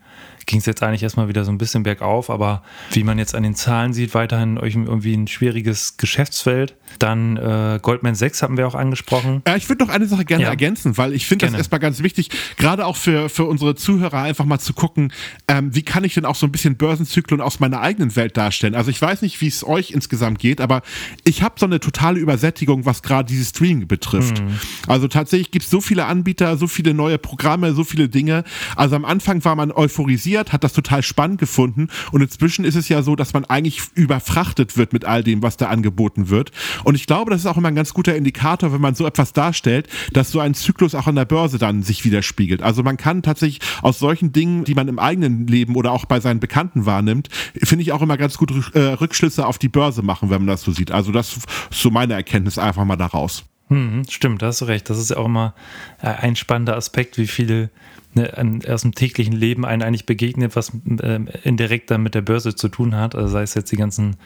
ging 0.48 0.58
es 0.60 0.66
jetzt 0.66 0.82
eigentlich 0.82 1.02
erstmal 1.02 1.28
wieder 1.28 1.44
so 1.44 1.52
ein 1.52 1.58
bisschen 1.58 1.82
bergauf, 1.82 2.30
aber 2.30 2.62
wie 2.92 3.04
man 3.04 3.18
jetzt 3.18 3.34
an 3.34 3.42
den 3.42 3.54
Zahlen 3.54 3.92
sieht, 3.92 4.14
weiterhin 4.14 4.56
irgendwie 4.56 5.14
ein 5.14 5.28
schwieriges 5.28 5.98
Geschäftsfeld. 5.98 6.74
Dann 6.98 7.36
äh, 7.36 7.78
Goldman 7.82 8.14
6 8.14 8.42
haben 8.42 8.56
wir 8.56 8.66
auch 8.66 8.74
angesprochen. 8.74 9.42
Ja, 9.46 9.56
ich 9.56 9.68
würde 9.68 9.84
noch 9.84 9.92
eine 9.92 10.06
Sache 10.06 10.24
gerne 10.24 10.44
ja. 10.44 10.48
ergänzen, 10.48 10.96
weil 10.96 11.12
ich 11.12 11.26
finde 11.26 11.46
das 11.46 11.54
erstmal 11.54 11.80
ganz 11.80 12.02
wichtig, 12.02 12.30
gerade 12.56 12.86
auch 12.86 12.96
für, 12.96 13.28
für 13.28 13.44
unsere 13.44 13.74
Zuhörer 13.74 14.22
einfach 14.22 14.46
mal 14.46 14.58
zu 14.58 14.72
gucken, 14.72 15.12
ähm, 15.48 15.74
wie 15.74 15.82
kann 15.82 16.02
ich 16.02 16.14
denn 16.14 16.24
auch 16.24 16.34
so 16.34 16.46
ein 16.46 16.52
bisschen 16.52 16.76
Börsenzyklen 16.76 17.42
aus 17.42 17.60
meiner 17.60 17.82
eigenen 17.82 18.16
Welt 18.16 18.38
darstellen. 18.38 18.74
Also 18.74 18.90
ich 18.90 19.00
weiß 19.00 19.20
nicht, 19.20 19.42
wie 19.42 19.48
es 19.48 19.62
euch 19.66 19.90
insgesamt 19.90 20.38
geht, 20.38 20.62
aber 20.62 20.80
ich 21.24 21.42
habe 21.42 21.56
so 21.58 21.66
eine 21.66 21.78
totale 21.78 22.18
Übersättigung, 22.18 22.86
was 22.86 23.02
gerade 23.02 23.28
dieses 23.28 23.50
Streaming 23.50 23.86
betrifft. 23.86 24.40
Mhm. 24.40 24.58
Also 24.86 25.08
tatsächlich 25.08 25.50
gibt 25.50 25.66
es 25.66 25.70
so 25.70 25.82
viele 25.82 26.06
Anbieter, 26.06 26.56
so 26.56 26.66
viele 26.66 26.94
neue 26.94 27.18
Programme, 27.18 27.74
so 27.74 27.84
viele 27.84 28.08
Dinge. 28.08 28.44
Also 28.76 28.96
am 28.96 29.04
Anfang 29.04 29.44
war 29.44 29.54
man 29.54 29.72
euphorisiert 29.72 30.37
probiert, 30.38 30.52
hat 30.52 30.64
das 30.64 30.72
total 30.72 31.02
spannend 31.02 31.38
gefunden 31.38 31.88
und 32.12 32.22
inzwischen 32.22 32.64
ist 32.64 32.74
es 32.74 32.88
ja 32.88 33.02
so, 33.02 33.16
dass 33.16 33.32
man 33.32 33.44
eigentlich 33.44 33.82
überfrachtet 33.94 34.76
wird 34.76 34.92
mit 34.92 35.04
all 35.04 35.22
dem, 35.22 35.42
was 35.42 35.56
da 35.56 35.68
angeboten 35.68 36.28
wird. 36.28 36.52
Und 36.84 36.94
ich 36.94 37.06
glaube, 37.06 37.30
das 37.30 37.40
ist 37.40 37.46
auch 37.46 37.56
immer 37.56 37.68
ein 37.68 37.74
ganz 37.74 37.94
guter 37.94 38.14
Indikator, 38.14 38.72
wenn 38.72 38.80
man 38.80 38.94
so 38.94 39.06
etwas 39.06 39.32
darstellt, 39.32 39.88
dass 40.12 40.30
so 40.30 40.40
ein 40.40 40.54
Zyklus 40.54 40.94
auch 40.94 41.06
an 41.06 41.16
der 41.16 41.24
Börse 41.24 41.58
dann 41.58 41.82
sich 41.82 42.04
widerspiegelt. 42.04 42.62
Also 42.62 42.82
man 42.82 42.96
kann 42.96 43.22
tatsächlich 43.22 43.60
aus 43.82 43.98
solchen 43.98 44.32
Dingen, 44.32 44.64
die 44.64 44.74
man 44.74 44.88
im 44.88 44.98
eigenen 44.98 45.46
Leben 45.46 45.76
oder 45.76 45.92
auch 45.92 46.04
bei 46.04 46.20
seinen 46.20 46.40
Bekannten 46.40 46.86
wahrnimmt, 46.86 47.28
finde 47.62 47.82
ich 47.82 47.92
auch 47.92 48.02
immer 48.02 48.16
ganz 48.16 48.36
gut 48.36 48.52
äh, 48.74 48.80
Rückschlüsse 48.80 49.46
auf 49.46 49.58
die 49.58 49.68
Börse 49.68 50.02
machen, 50.02 50.30
wenn 50.30 50.42
man 50.42 50.48
das 50.48 50.62
so 50.62 50.72
sieht. 50.72 50.90
Also 50.90 51.12
das 51.12 51.36
ist 51.36 51.46
so 51.70 51.90
meine 51.90 52.14
Erkenntnis 52.14 52.58
einfach 52.58 52.84
mal 52.84 52.96
daraus. 52.96 53.44
Hm, 53.68 54.04
stimmt, 54.08 54.42
da 54.42 54.46
hast 54.46 54.60
du 54.60 54.64
recht. 54.64 54.88
Das 54.88 54.98
ist 54.98 55.10
ja 55.10 55.18
auch 55.18 55.26
immer 55.26 55.54
äh, 56.02 56.06
ein 56.06 56.36
spannender 56.36 56.76
Aspekt, 56.76 57.18
wie 57.18 57.26
viele 57.26 57.70
ne, 58.14 58.62
aus 58.68 58.82
dem 58.82 58.94
täglichen 58.94 59.34
Leben 59.34 59.64
einen 59.64 59.82
eigentlich 59.82 60.06
begegnet, 60.06 60.56
was 60.56 60.72
äh, 61.00 61.20
indirekt 61.44 61.90
dann 61.90 62.02
mit 62.02 62.14
der 62.14 62.22
Börse 62.22 62.54
zu 62.54 62.68
tun 62.68 62.96
hat. 62.96 63.14
Also 63.14 63.28
sei 63.28 63.42
es 63.42 63.54
jetzt 63.54 63.70
die 63.70 63.76
ganzen 63.76 64.16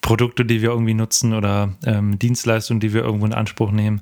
Produkte, 0.00 0.44
die 0.44 0.62
wir 0.62 0.70
irgendwie 0.70 0.94
nutzen 0.94 1.34
oder 1.34 1.74
ähm, 1.84 2.18
Dienstleistungen, 2.18 2.80
die 2.80 2.94
wir 2.94 3.02
irgendwo 3.02 3.26
in 3.26 3.34
Anspruch 3.34 3.70
nehmen. 3.70 4.00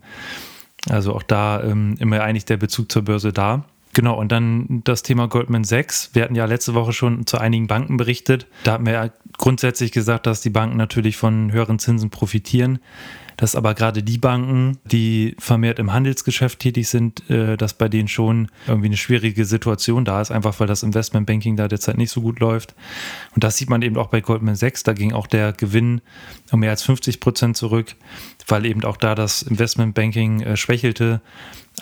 Also 0.88 1.14
auch 1.14 1.22
da 1.22 1.62
ähm, 1.62 1.96
immer 1.98 2.22
eigentlich 2.22 2.44
der 2.44 2.58
Bezug 2.58 2.92
zur 2.92 3.02
Börse 3.02 3.32
da. 3.32 3.64
Genau, 3.92 4.14
und 4.14 4.30
dann 4.30 4.82
das 4.84 5.02
Thema 5.02 5.26
Goldman 5.26 5.64
Sachs. 5.64 6.10
Wir 6.12 6.22
hatten 6.22 6.34
ja 6.34 6.44
letzte 6.44 6.74
Woche 6.74 6.92
schon 6.92 7.26
zu 7.26 7.38
einigen 7.38 7.66
Banken 7.66 7.96
berichtet. 7.96 8.46
Da 8.62 8.72
haben 8.72 8.84
wir 8.84 8.92
ja 8.92 9.10
grundsätzlich 9.38 9.90
gesagt, 9.90 10.26
dass 10.26 10.42
die 10.42 10.50
Banken 10.50 10.76
natürlich 10.76 11.16
von 11.16 11.50
höheren 11.50 11.78
Zinsen 11.78 12.10
profitieren 12.10 12.78
dass 13.36 13.54
aber 13.54 13.74
gerade 13.74 14.02
die 14.02 14.18
Banken, 14.18 14.78
die 14.84 15.36
vermehrt 15.38 15.78
im 15.78 15.92
Handelsgeschäft 15.92 16.58
tätig 16.58 16.88
sind, 16.88 17.28
äh, 17.30 17.56
dass 17.56 17.74
bei 17.74 17.88
denen 17.88 18.08
schon 18.08 18.48
irgendwie 18.66 18.86
eine 18.86 18.96
schwierige 18.96 19.44
Situation 19.44 20.04
da 20.04 20.20
ist, 20.20 20.30
einfach 20.30 20.58
weil 20.58 20.66
das 20.66 20.82
Investmentbanking 20.82 21.56
da 21.56 21.68
derzeit 21.68 21.98
nicht 21.98 22.10
so 22.10 22.22
gut 22.22 22.40
läuft. 22.40 22.74
Und 23.34 23.44
das 23.44 23.56
sieht 23.56 23.70
man 23.70 23.82
eben 23.82 23.96
auch 23.96 24.08
bei 24.08 24.20
Goldman 24.20 24.56
Sachs. 24.56 24.82
Da 24.82 24.92
ging 24.92 25.12
auch 25.12 25.26
der 25.26 25.52
Gewinn 25.52 26.00
um 26.50 26.60
mehr 26.60 26.70
als 26.70 26.82
50 26.82 27.20
Prozent 27.20 27.56
zurück, 27.56 27.94
weil 28.48 28.64
eben 28.66 28.84
auch 28.84 28.96
da 28.96 29.14
das 29.14 29.42
Investmentbanking 29.42 30.40
äh, 30.40 30.56
schwächelte. 30.56 31.20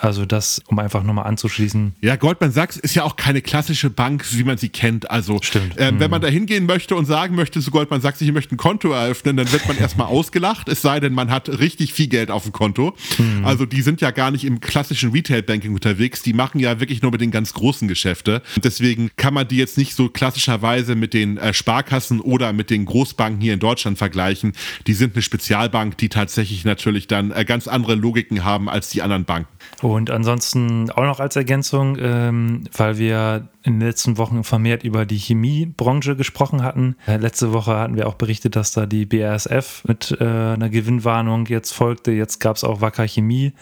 Also 0.00 0.26
das, 0.26 0.60
um 0.66 0.78
einfach 0.78 1.04
nochmal 1.04 1.26
anzuschließen. 1.26 1.94
Ja, 2.00 2.16
Goldman 2.16 2.50
Sachs 2.50 2.76
ist 2.76 2.94
ja 2.94 3.04
auch 3.04 3.16
keine 3.16 3.42
klassische 3.42 3.90
Bank, 3.90 4.24
wie 4.32 4.42
man 4.42 4.58
sie 4.58 4.68
kennt. 4.68 5.10
Also 5.10 5.38
Stimmt. 5.40 5.78
Äh, 5.78 5.92
wenn 5.98 6.10
man 6.10 6.20
da 6.20 6.28
hingehen 6.28 6.66
möchte 6.66 6.96
und 6.96 7.04
sagen 7.04 7.36
möchte 7.36 7.60
zu 7.60 7.70
Goldman 7.70 8.00
Sachs, 8.00 8.20
ich 8.20 8.32
möchte 8.32 8.54
ein 8.54 8.58
Konto 8.58 8.90
eröffnen, 8.90 9.36
dann 9.36 9.50
wird 9.52 9.66
man 9.68 9.78
erstmal 9.78 10.06
ausgelacht, 10.14 10.68
es 10.68 10.82
sei 10.82 10.98
denn, 10.98 11.14
man 11.14 11.30
hat 11.30 11.48
richtig 11.48 11.92
viel 11.92 12.08
Geld 12.08 12.30
auf 12.30 12.42
dem 12.42 12.52
Konto. 12.52 12.96
Mhm. 13.18 13.44
Also 13.44 13.66
die 13.66 13.82
sind 13.82 14.00
ja 14.00 14.10
gar 14.10 14.30
nicht 14.30 14.44
im 14.44 14.60
klassischen 14.60 15.12
Retail-Banking 15.12 15.72
unterwegs, 15.72 16.22
die 16.22 16.32
machen 16.32 16.58
ja 16.58 16.80
wirklich 16.80 17.02
nur 17.02 17.12
mit 17.12 17.20
den 17.20 17.30
ganz 17.30 17.52
großen 17.54 17.86
Geschäfte. 17.86 18.42
Und 18.56 18.64
deswegen 18.64 19.10
kann 19.16 19.32
man 19.32 19.46
die 19.46 19.56
jetzt 19.56 19.78
nicht 19.78 19.94
so 19.94 20.08
klassischerweise 20.08 20.96
mit 20.96 21.14
den 21.14 21.36
äh, 21.36 21.54
Sparkassen 21.54 22.20
oder 22.20 22.52
mit 22.52 22.70
den 22.70 22.84
Großbanken 22.84 23.40
hier 23.40 23.54
in 23.54 23.60
Deutschland 23.60 23.98
vergleichen. 23.98 24.52
Die 24.88 24.94
sind 24.94 25.14
eine 25.14 25.22
Spezialbank, 25.22 25.96
die 25.98 26.08
tatsächlich 26.08 26.64
natürlich 26.64 27.06
dann 27.06 27.30
äh, 27.30 27.44
ganz 27.44 27.68
andere 27.68 27.94
Logiken 27.94 28.44
haben 28.44 28.68
als 28.68 28.88
die 28.90 29.02
anderen 29.02 29.24
Banken. 29.24 29.48
Und 29.84 30.10
ansonsten 30.10 30.90
auch 30.92 31.02
noch 31.02 31.20
als 31.20 31.36
Ergänzung, 31.36 31.98
ähm, 32.00 32.64
weil 32.74 32.96
wir 32.96 33.48
in 33.62 33.80
den 33.80 33.86
letzten 33.86 34.16
Wochen 34.16 34.42
vermehrt 34.42 34.82
über 34.82 35.04
die 35.04 35.18
Chemiebranche 35.18 36.16
gesprochen 36.16 36.62
hatten. 36.62 36.96
Äh, 37.06 37.18
letzte 37.18 37.52
Woche 37.52 37.76
hatten 37.76 37.94
wir 37.94 38.08
auch 38.08 38.14
berichtet, 38.14 38.56
dass 38.56 38.72
da 38.72 38.86
die 38.86 39.04
BASF 39.04 39.84
mit 39.86 40.16
äh, 40.18 40.24
einer 40.24 40.70
Gewinnwarnung 40.70 41.44
jetzt 41.48 41.72
folgte. 41.72 42.12
Jetzt 42.12 42.38
gab 42.38 42.56
es 42.56 42.64
auch 42.64 42.80
Wacker 42.80 43.06
Chemie, 43.06 43.52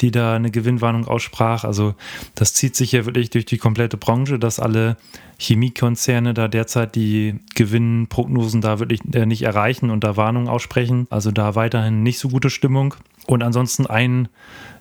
die 0.00 0.10
da 0.10 0.36
eine 0.36 0.50
Gewinnwarnung 0.50 1.06
aussprach. 1.06 1.64
Also 1.64 1.94
das 2.34 2.54
zieht 2.54 2.74
sich 2.74 2.92
ja 2.92 3.04
wirklich 3.04 3.28
durch 3.28 3.44
die 3.44 3.58
komplette 3.58 3.98
Branche, 3.98 4.38
dass 4.38 4.60
alle 4.60 4.96
Chemiekonzerne 5.38 6.32
da 6.32 6.48
derzeit 6.48 6.94
die 6.94 7.40
Gewinnprognosen 7.56 8.62
da 8.62 8.78
wirklich 8.78 9.00
äh, 9.12 9.26
nicht 9.26 9.42
erreichen 9.42 9.90
und 9.90 10.02
da 10.02 10.16
Warnungen 10.16 10.48
aussprechen. 10.48 11.06
Also 11.10 11.30
da 11.30 11.56
weiterhin 11.56 12.02
nicht 12.02 12.20
so 12.20 12.30
gute 12.30 12.48
Stimmung. 12.48 12.94
Und 13.28 13.42
ansonsten 13.42 13.86
ein, 13.86 14.28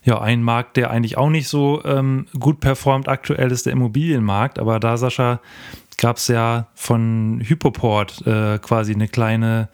ja, 0.04 0.22
ein 0.22 0.42
Markt, 0.42 0.77
der 0.77 0.89
eigentlich 0.89 1.18
auch 1.18 1.30
nicht 1.30 1.50
so 1.50 1.84
ähm, 1.84 2.27
gut 2.39 2.62
performt 2.62 3.10
aktuell 3.10 3.51
ist 3.51 3.66
der 3.66 3.74
Immobilienmarkt. 3.74 4.58
Aber 4.58 4.80
da, 4.80 4.96
Sascha, 4.96 5.42
gab 5.98 6.18
es 6.18 6.27
ja 6.27 6.68
von 6.75 7.42
Hypoport 7.44 8.25
äh, 8.25 8.60
quasi 8.60 8.94
eine 8.94 9.08
kleine 9.08 9.70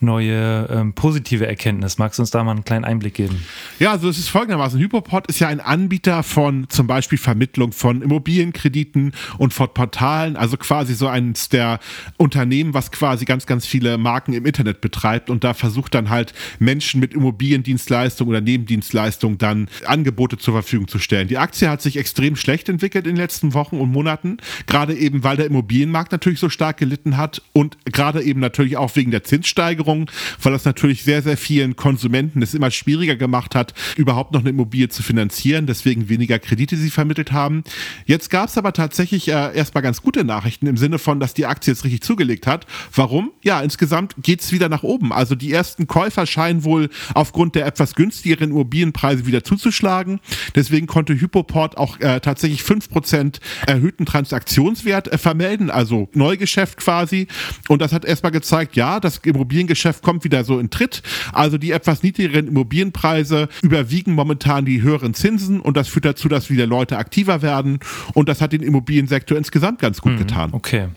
neue 0.00 0.68
ähm, 0.70 0.92
positive 0.92 1.46
Erkenntnis. 1.46 1.98
Magst 1.98 2.18
du 2.18 2.22
uns 2.22 2.30
da 2.30 2.44
mal 2.44 2.52
einen 2.52 2.64
kleinen 2.64 2.84
Einblick 2.84 3.14
geben? 3.14 3.44
Ja, 3.78 3.92
also 3.92 4.08
es 4.08 4.18
ist 4.18 4.28
folgendermaßen. 4.28 4.78
Hypoport 4.78 5.26
ist 5.26 5.40
ja 5.40 5.48
ein 5.48 5.60
Anbieter 5.60 6.22
von 6.22 6.68
zum 6.68 6.86
Beispiel 6.86 7.18
Vermittlung 7.18 7.72
von 7.72 8.02
Immobilienkrediten 8.02 9.12
und 9.38 9.52
von 9.52 9.68
Portalen, 9.72 10.36
also 10.36 10.56
quasi 10.56 10.94
so 10.94 11.08
eines 11.08 11.48
der 11.48 11.80
Unternehmen, 12.16 12.74
was 12.74 12.92
quasi 12.92 13.24
ganz, 13.24 13.46
ganz 13.46 13.66
viele 13.66 13.98
Marken 13.98 14.32
im 14.32 14.46
Internet 14.46 14.80
betreibt 14.80 15.30
und 15.30 15.42
da 15.42 15.54
versucht 15.54 15.94
dann 15.94 16.10
halt 16.10 16.32
Menschen 16.58 17.00
mit 17.00 17.12
Immobiliendienstleistungen 17.12 18.30
oder 18.30 18.40
Nebendienstleistungen 18.40 19.38
dann 19.38 19.68
Angebote 19.84 20.38
zur 20.38 20.54
Verfügung 20.54 20.86
zu 20.86 20.98
stellen. 20.98 21.28
Die 21.28 21.38
Aktie 21.38 21.68
hat 21.68 21.82
sich 21.82 21.96
extrem 21.96 22.36
schlecht 22.36 22.68
entwickelt 22.68 23.06
in 23.06 23.14
den 23.14 23.20
letzten 23.20 23.52
Wochen 23.54 23.80
und 23.80 23.90
Monaten, 23.90 24.36
gerade 24.66 24.94
eben, 24.94 25.24
weil 25.24 25.36
der 25.36 25.46
Immobilienmarkt 25.68 26.12
natürlich 26.12 26.40
so 26.40 26.48
stark 26.48 26.78
gelitten 26.78 27.16
hat 27.16 27.42
und 27.52 27.76
gerade 27.84 28.22
eben 28.22 28.40
natürlich 28.40 28.76
auch 28.76 28.94
wegen 28.96 29.10
der 29.10 29.24
Zinssteigerung 29.24 30.10
weil 30.42 30.52
das 30.52 30.64
natürlich 30.64 31.02
sehr, 31.02 31.22
sehr 31.22 31.36
vielen 31.36 31.76
Konsumenten 31.76 32.42
es 32.42 32.54
immer 32.54 32.70
schwieriger 32.70 33.16
gemacht 33.16 33.54
hat, 33.54 33.74
überhaupt 33.96 34.32
noch 34.32 34.40
eine 34.40 34.50
Immobilie 34.50 34.88
zu 34.88 35.02
finanzieren, 35.02 35.66
deswegen 35.66 36.08
weniger 36.08 36.38
Kredite 36.38 36.76
sie 36.76 36.90
vermittelt 36.90 37.32
haben. 37.32 37.64
Jetzt 38.06 38.30
gab 38.30 38.48
es 38.48 38.58
aber 38.58 38.72
tatsächlich 38.72 39.28
äh, 39.28 39.54
erstmal 39.54 39.82
ganz 39.82 40.02
gute 40.02 40.24
Nachrichten 40.24 40.66
im 40.66 40.76
Sinne 40.76 40.98
von, 40.98 41.20
dass 41.20 41.34
die 41.34 41.46
Aktie 41.46 41.72
jetzt 41.72 41.84
richtig 41.84 42.02
zugelegt 42.02 42.46
hat. 42.46 42.66
Warum? 42.94 43.32
Ja, 43.42 43.60
insgesamt 43.60 44.14
geht 44.22 44.40
es 44.40 44.52
wieder 44.52 44.68
nach 44.68 44.82
oben. 44.82 45.12
Also 45.12 45.34
die 45.34 45.52
ersten 45.52 45.86
Käufer 45.86 46.26
scheinen 46.26 46.64
wohl 46.64 46.88
aufgrund 47.14 47.54
der 47.54 47.66
etwas 47.66 47.94
günstigeren 47.94 48.50
Immobilienpreise 48.50 49.26
wieder 49.26 49.44
zuzuschlagen. 49.44 50.20
Deswegen 50.54 50.86
konnte 50.86 51.14
Hypoport 51.14 51.76
auch 51.76 52.00
äh, 52.00 52.20
tatsächlich 52.20 52.62
5% 52.62 53.40
erhöhten 53.66 54.06
Transaktionswert 54.06 55.12
äh, 55.12 55.18
vermelden, 55.18 55.57
also 55.70 56.08
Neugeschäft 56.12 56.78
quasi. 56.78 57.28
Und 57.68 57.82
das 57.82 57.92
hat 57.92 58.04
erstmal 58.04 58.32
gezeigt, 58.32 58.76
ja, 58.76 59.00
das 59.00 59.18
Immobiliengeschäft 59.18 60.02
kommt 60.02 60.24
wieder 60.24 60.44
so 60.44 60.58
in 60.58 60.70
Tritt. 60.70 61.02
Also 61.32 61.58
die 61.58 61.72
etwas 61.72 62.02
niedrigeren 62.02 62.48
Immobilienpreise 62.48 63.48
überwiegen 63.62 64.14
momentan 64.14 64.64
die 64.64 64.82
höheren 64.82 65.14
Zinsen 65.14 65.60
und 65.60 65.76
das 65.76 65.88
führt 65.88 66.04
dazu, 66.04 66.28
dass 66.28 66.50
wieder 66.50 66.66
Leute 66.66 66.98
aktiver 66.98 67.42
werden. 67.42 67.80
Und 68.14 68.28
das 68.28 68.40
hat 68.40 68.52
den 68.52 68.62
Immobiliensektor 68.62 69.36
insgesamt 69.36 69.80
ganz 69.80 70.00
gut 70.00 70.16
getan. 70.18 70.50
Okay. 70.52 70.88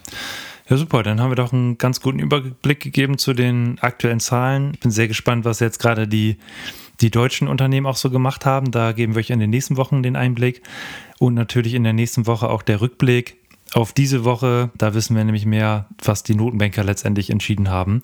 Ja, 0.71 0.77
super. 0.77 1.03
Dann 1.03 1.19
haben 1.19 1.31
wir 1.31 1.35
doch 1.35 1.51
einen 1.51 1.77
ganz 1.77 1.99
guten 1.99 2.19
Überblick 2.19 2.79
gegeben 2.79 3.17
zu 3.17 3.33
den 3.33 3.77
aktuellen 3.81 4.21
Zahlen. 4.21 4.71
Ich 4.73 4.79
bin 4.79 4.89
sehr 4.89 5.09
gespannt, 5.09 5.43
was 5.43 5.59
jetzt 5.59 5.79
gerade 5.79 6.07
die, 6.07 6.37
die 7.01 7.11
deutschen 7.11 7.49
Unternehmen 7.49 7.87
auch 7.87 7.97
so 7.97 8.09
gemacht 8.09 8.45
haben. 8.45 8.71
Da 8.71 8.93
geben 8.93 9.15
wir 9.15 9.19
euch 9.19 9.31
in 9.31 9.39
den 9.39 9.49
nächsten 9.49 9.75
Wochen 9.75 10.01
den 10.01 10.15
Einblick. 10.15 10.61
Und 11.19 11.33
natürlich 11.33 11.73
in 11.73 11.83
der 11.83 11.91
nächsten 11.91 12.25
Woche 12.25 12.49
auch 12.49 12.61
der 12.61 12.79
Rückblick 12.79 13.35
auf 13.74 13.94
diese 13.94 14.24
Woche. 14.24 14.70
Da 14.77 14.94
wissen 14.94 15.16
wir 15.16 15.24
nämlich 15.24 15.46
mehr, 15.46 15.88
was 16.03 16.24
die 16.24 16.36
Notenbanker 16.36 16.84
letztendlich 16.84 17.29
entschieden 17.29 17.70
haben. 17.70 18.03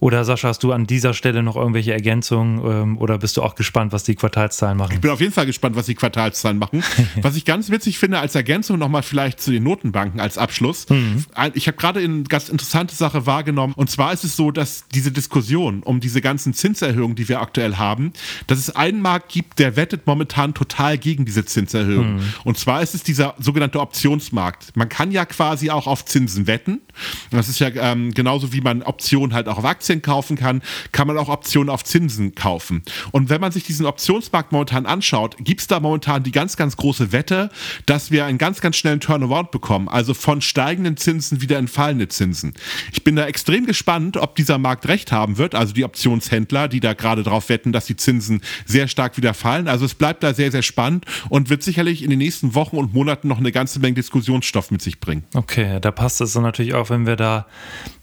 Oder 0.00 0.24
Sascha, 0.24 0.48
hast 0.48 0.62
du 0.62 0.72
an 0.72 0.86
dieser 0.86 1.12
Stelle 1.12 1.42
noch 1.42 1.56
irgendwelche 1.56 1.92
Ergänzungen 1.92 2.58
ähm, 2.64 2.98
oder 2.98 3.18
bist 3.18 3.36
du 3.36 3.42
auch 3.42 3.56
gespannt, 3.56 3.92
was 3.92 4.04
die 4.04 4.14
Quartalszahlen 4.14 4.78
machen? 4.78 4.92
Ich 4.94 5.00
bin 5.00 5.10
auf 5.10 5.20
jeden 5.20 5.32
Fall 5.32 5.46
gespannt, 5.46 5.74
was 5.74 5.86
die 5.86 5.96
Quartalszahlen 5.96 6.56
machen. 6.56 6.84
was 7.22 7.34
ich 7.34 7.44
ganz 7.44 7.68
witzig 7.70 7.98
finde 7.98 8.20
als 8.20 8.36
Ergänzung 8.36 8.78
nochmal 8.78 9.02
vielleicht 9.02 9.40
zu 9.40 9.50
den 9.50 9.64
Notenbanken 9.64 10.20
als 10.20 10.38
Abschluss. 10.38 10.86
Ein- 11.34 11.50
Ich 11.54 11.66
habe 11.66 11.76
gerade 11.76 11.98
eine 11.98 12.22
ganz 12.22 12.48
interessante 12.48 12.94
Sache 12.94 13.26
wahrgenommen. 13.26 13.72
Und 13.76 13.90
zwar 13.90 14.12
ist 14.12 14.22
es 14.22 14.36
so, 14.36 14.52
dass 14.52 14.84
diese 14.94 15.10
Diskussion 15.10 15.82
um 15.82 15.98
diese 15.98 16.20
ganzen 16.20 16.54
Zinserhöhungen, 16.54 17.16
die 17.16 17.28
wir 17.28 17.40
aktuell 17.40 17.74
haben, 17.76 18.12
dass 18.46 18.60
es 18.60 18.70
einen 18.76 19.02
Markt 19.02 19.32
gibt, 19.32 19.58
der 19.58 19.74
wettet 19.74 20.06
momentan 20.06 20.54
total 20.54 20.96
gegen 20.98 21.24
diese 21.24 21.44
Zinserhöhung. 21.44 22.20
Und 22.44 22.56
zwar 22.56 22.82
ist 22.82 22.94
es 22.94 23.02
dieser 23.02 23.34
sogenannte 23.40 23.80
Optionsmarkt. 23.80 24.76
Man 24.76 24.88
kann 24.88 25.10
ja 25.10 25.24
quasi 25.24 25.70
auch 25.70 25.88
auf 25.88 26.04
Zinsen 26.04 26.46
wetten. 26.46 26.82
Das 27.30 27.48
ist 27.48 27.58
ja 27.58 27.68
ähm, 27.74 28.12
genauso 28.12 28.52
wie 28.52 28.60
man 28.60 28.82
Optionen 28.82 29.34
halt 29.34 29.48
auch 29.48 29.58
auf 29.58 29.64
Aktien 29.64 30.02
kaufen 30.02 30.36
kann, 30.36 30.62
kann 30.92 31.06
man 31.06 31.18
auch 31.18 31.28
Optionen 31.28 31.70
auf 31.70 31.84
Zinsen 31.84 32.34
kaufen. 32.34 32.82
Und 33.12 33.30
wenn 33.30 33.40
man 33.40 33.52
sich 33.52 33.64
diesen 33.64 33.86
Optionsmarkt 33.86 34.52
momentan 34.52 34.86
anschaut, 34.86 35.36
gibt 35.40 35.60
es 35.60 35.66
da 35.66 35.80
momentan 35.80 36.22
die 36.22 36.32
ganz, 36.32 36.56
ganz 36.56 36.76
große 36.76 37.12
Wette, 37.12 37.50
dass 37.86 38.10
wir 38.10 38.24
einen 38.24 38.38
ganz, 38.38 38.60
ganz 38.60 38.76
schnellen 38.76 39.00
Turnaround 39.00 39.50
bekommen. 39.50 39.88
Also 39.88 40.14
von 40.14 40.40
steigenden 40.40 40.96
Zinsen 40.96 41.40
wieder 41.40 41.58
in 41.58 41.68
fallende 41.68 42.08
Zinsen. 42.08 42.54
Ich 42.92 43.04
bin 43.04 43.16
da 43.16 43.26
extrem 43.26 43.66
gespannt, 43.66 44.16
ob 44.16 44.36
dieser 44.36 44.58
Markt 44.58 44.88
recht 44.88 45.12
haben 45.12 45.38
wird, 45.38 45.54
also 45.54 45.72
die 45.72 45.84
Optionshändler, 45.84 46.68
die 46.68 46.80
da 46.80 46.94
gerade 46.94 47.22
drauf 47.22 47.48
wetten, 47.48 47.72
dass 47.72 47.86
die 47.86 47.96
Zinsen 47.96 48.42
sehr 48.66 48.88
stark 48.88 49.16
wieder 49.16 49.34
fallen. 49.34 49.68
Also 49.68 49.84
es 49.84 49.94
bleibt 49.94 50.22
da 50.22 50.34
sehr, 50.34 50.50
sehr 50.50 50.62
spannend 50.62 51.04
und 51.28 51.50
wird 51.50 51.62
sicherlich 51.62 52.02
in 52.02 52.10
den 52.10 52.18
nächsten 52.18 52.54
Wochen 52.54 52.76
und 52.76 52.94
Monaten 52.94 53.28
noch 53.28 53.38
eine 53.38 53.52
ganze 53.52 53.80
Menge 53.80 53.94
Diskussionsstoff 53.94 54.70
mit 54.70 54.82
sich 54.82 55.00
bringen. 55.00 55.24
Okay, 55.34 55.78
da 55.80 55.90
passt 55.90 56.20
es 56.20 56.32
dann 56.32 56.42
natürlich 56.42 56.74
auch, 56.74 56.87
wenn 56.90 57.06
wir 57.06 57.16
da 57.16 57.46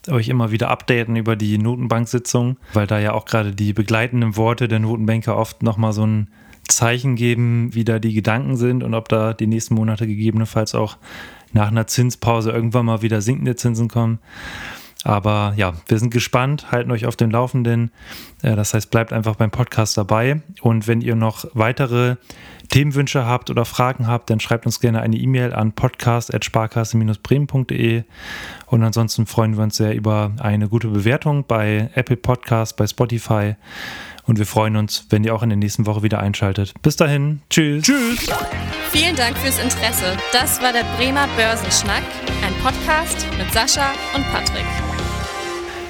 euch 0.09 0.29
immer 0.29 0.51
wieder 0.51 0.69
updaten 0.69 1.15
über 1.15 1.35
die 1.35 1.57
Notenbank-Sitzung, 1.57 2.57
weil 2.73 2.87
da 2.87 2.99
ja 2.99 3.13
auch 3.13 3.25
gerade 3.25 3.51
die 3.51 3.73
begleitenden 3.73 4.37
Worte 4.37 4.67
der 4.67 4.79
Notenbanker 4.79 5.37
oft 5.37 5.63
nochmal 5.63 5.93
so 5.93 6.05
ein 6.05 6.27
Zeichen 6.67 7.15
geben, 7.15 7.73
wie 7.73 7.83
da 7.83 7.99
die 7.99 8.13
Gedanken 8.13 8.55
sind 8.55 8.83
und 8.83 8.93
ob 8.93 9.09
da 9.09 9.33
die 9.33 9.47
nächsten 9.47 9.75
Monate 9.75 10.07
gegebenenfalls 10.07 10.73
auch 10.75 10.97
nach 11.53 11.67
einer 11.69 11.87
Zinspause 11.87 12.51
irgendwann 12.51 12.85
mal 12.85 13.01
wieder 13.01 13.21
sinkende 13.21 13.55
Zinsen 13.55 13.87
kommen. 13.87 14.19
Aber 15.03 15.53
ja, 15.55 15.73
wir 15.87 15.99
sind 15.99 16.09
gespannt, 16.11 16.71
halten 16.71 16.89
euch 16.89 17.05
auf 17.05 17.15
dem 17.15 17.29
Laufenden. 17.29 17.91
Äh, 18.41 18.55
Das 18.55 18.73
heißt, 18.73 18.89
bleibt 18.89 19.13
einfach 19.13 19.35
beim 19.35 19.51
Podcast 19.51 19.95
dabei. 19.97 20.41
Und 20.61 20.87
wenn 20.87 21.01
ihr 21.01 21.15
noch 21.15 21.45
weitere 21.53 22.15
Themenwünsche 22.75 23.25
habt 23.25 23.49
oder 23.49 23.63
Fragen 23.63 24.05
habt, 24.05 24.29
dann 24.29 24.41
schreibt 24.41 24.65
uns 24.65 24.81
gerne 24.81 24.99
eine 24.99 25.15
E-Mail 25.15 25.53
an 25.53 25.71
podcast.sparkasse-bremen.de. 25.71 28.03
Und 28.65 28.83
ansonsten 28.83 29.27
freuen 29.27 29.55
wir 29.55 29.63
uns 29.63 29.77
sehr 29.77 29.95
über 29.95 30.33
eine 30.39 30.67
gute 30.67 30.89
Bewertung 30.89 31.45
bei 31.47 31.89
Apple 31.95 32.17
Podcast, 32.17 32.75
bei 32.75 32.85
Spotify. 32.85 33.55
Und 34.25 34.39
wir 34.39 34.45
freuen 34.45 34.75
uns, 34.75 35.07
wenn 35.09 35.23
ihr 35.23 35.33
auch 35.33 35.41
in 35.41 35.47
der 35.47 35.57
nächsten 35.57 35.85
Woche 35.85 36.03
wieder 36.03 36.19
einschaltet. 36.19 36.73
Bis 36.81 36.97
dahin. 36.97 37.39
Tschüss. 37.49 37.85
Tschüss! 37.85 38.29
Vielen 38.91 39.15
Dank 39.15 39.37
fürs 39.37 39.57
Interesse. 39.57 40.17
Das 40.33 40.61
war 40.61 40.73
der 40.73 40.83
Bremer 40.97 41.29
Börsenschnack, 41.37 42.03
ein 42.45 42.53
Podcast 42.61 43.25
mit 43.37 43.49
Sascha 43.53 43.93
und 44.13 44.29
Patrick. 44.33 44.65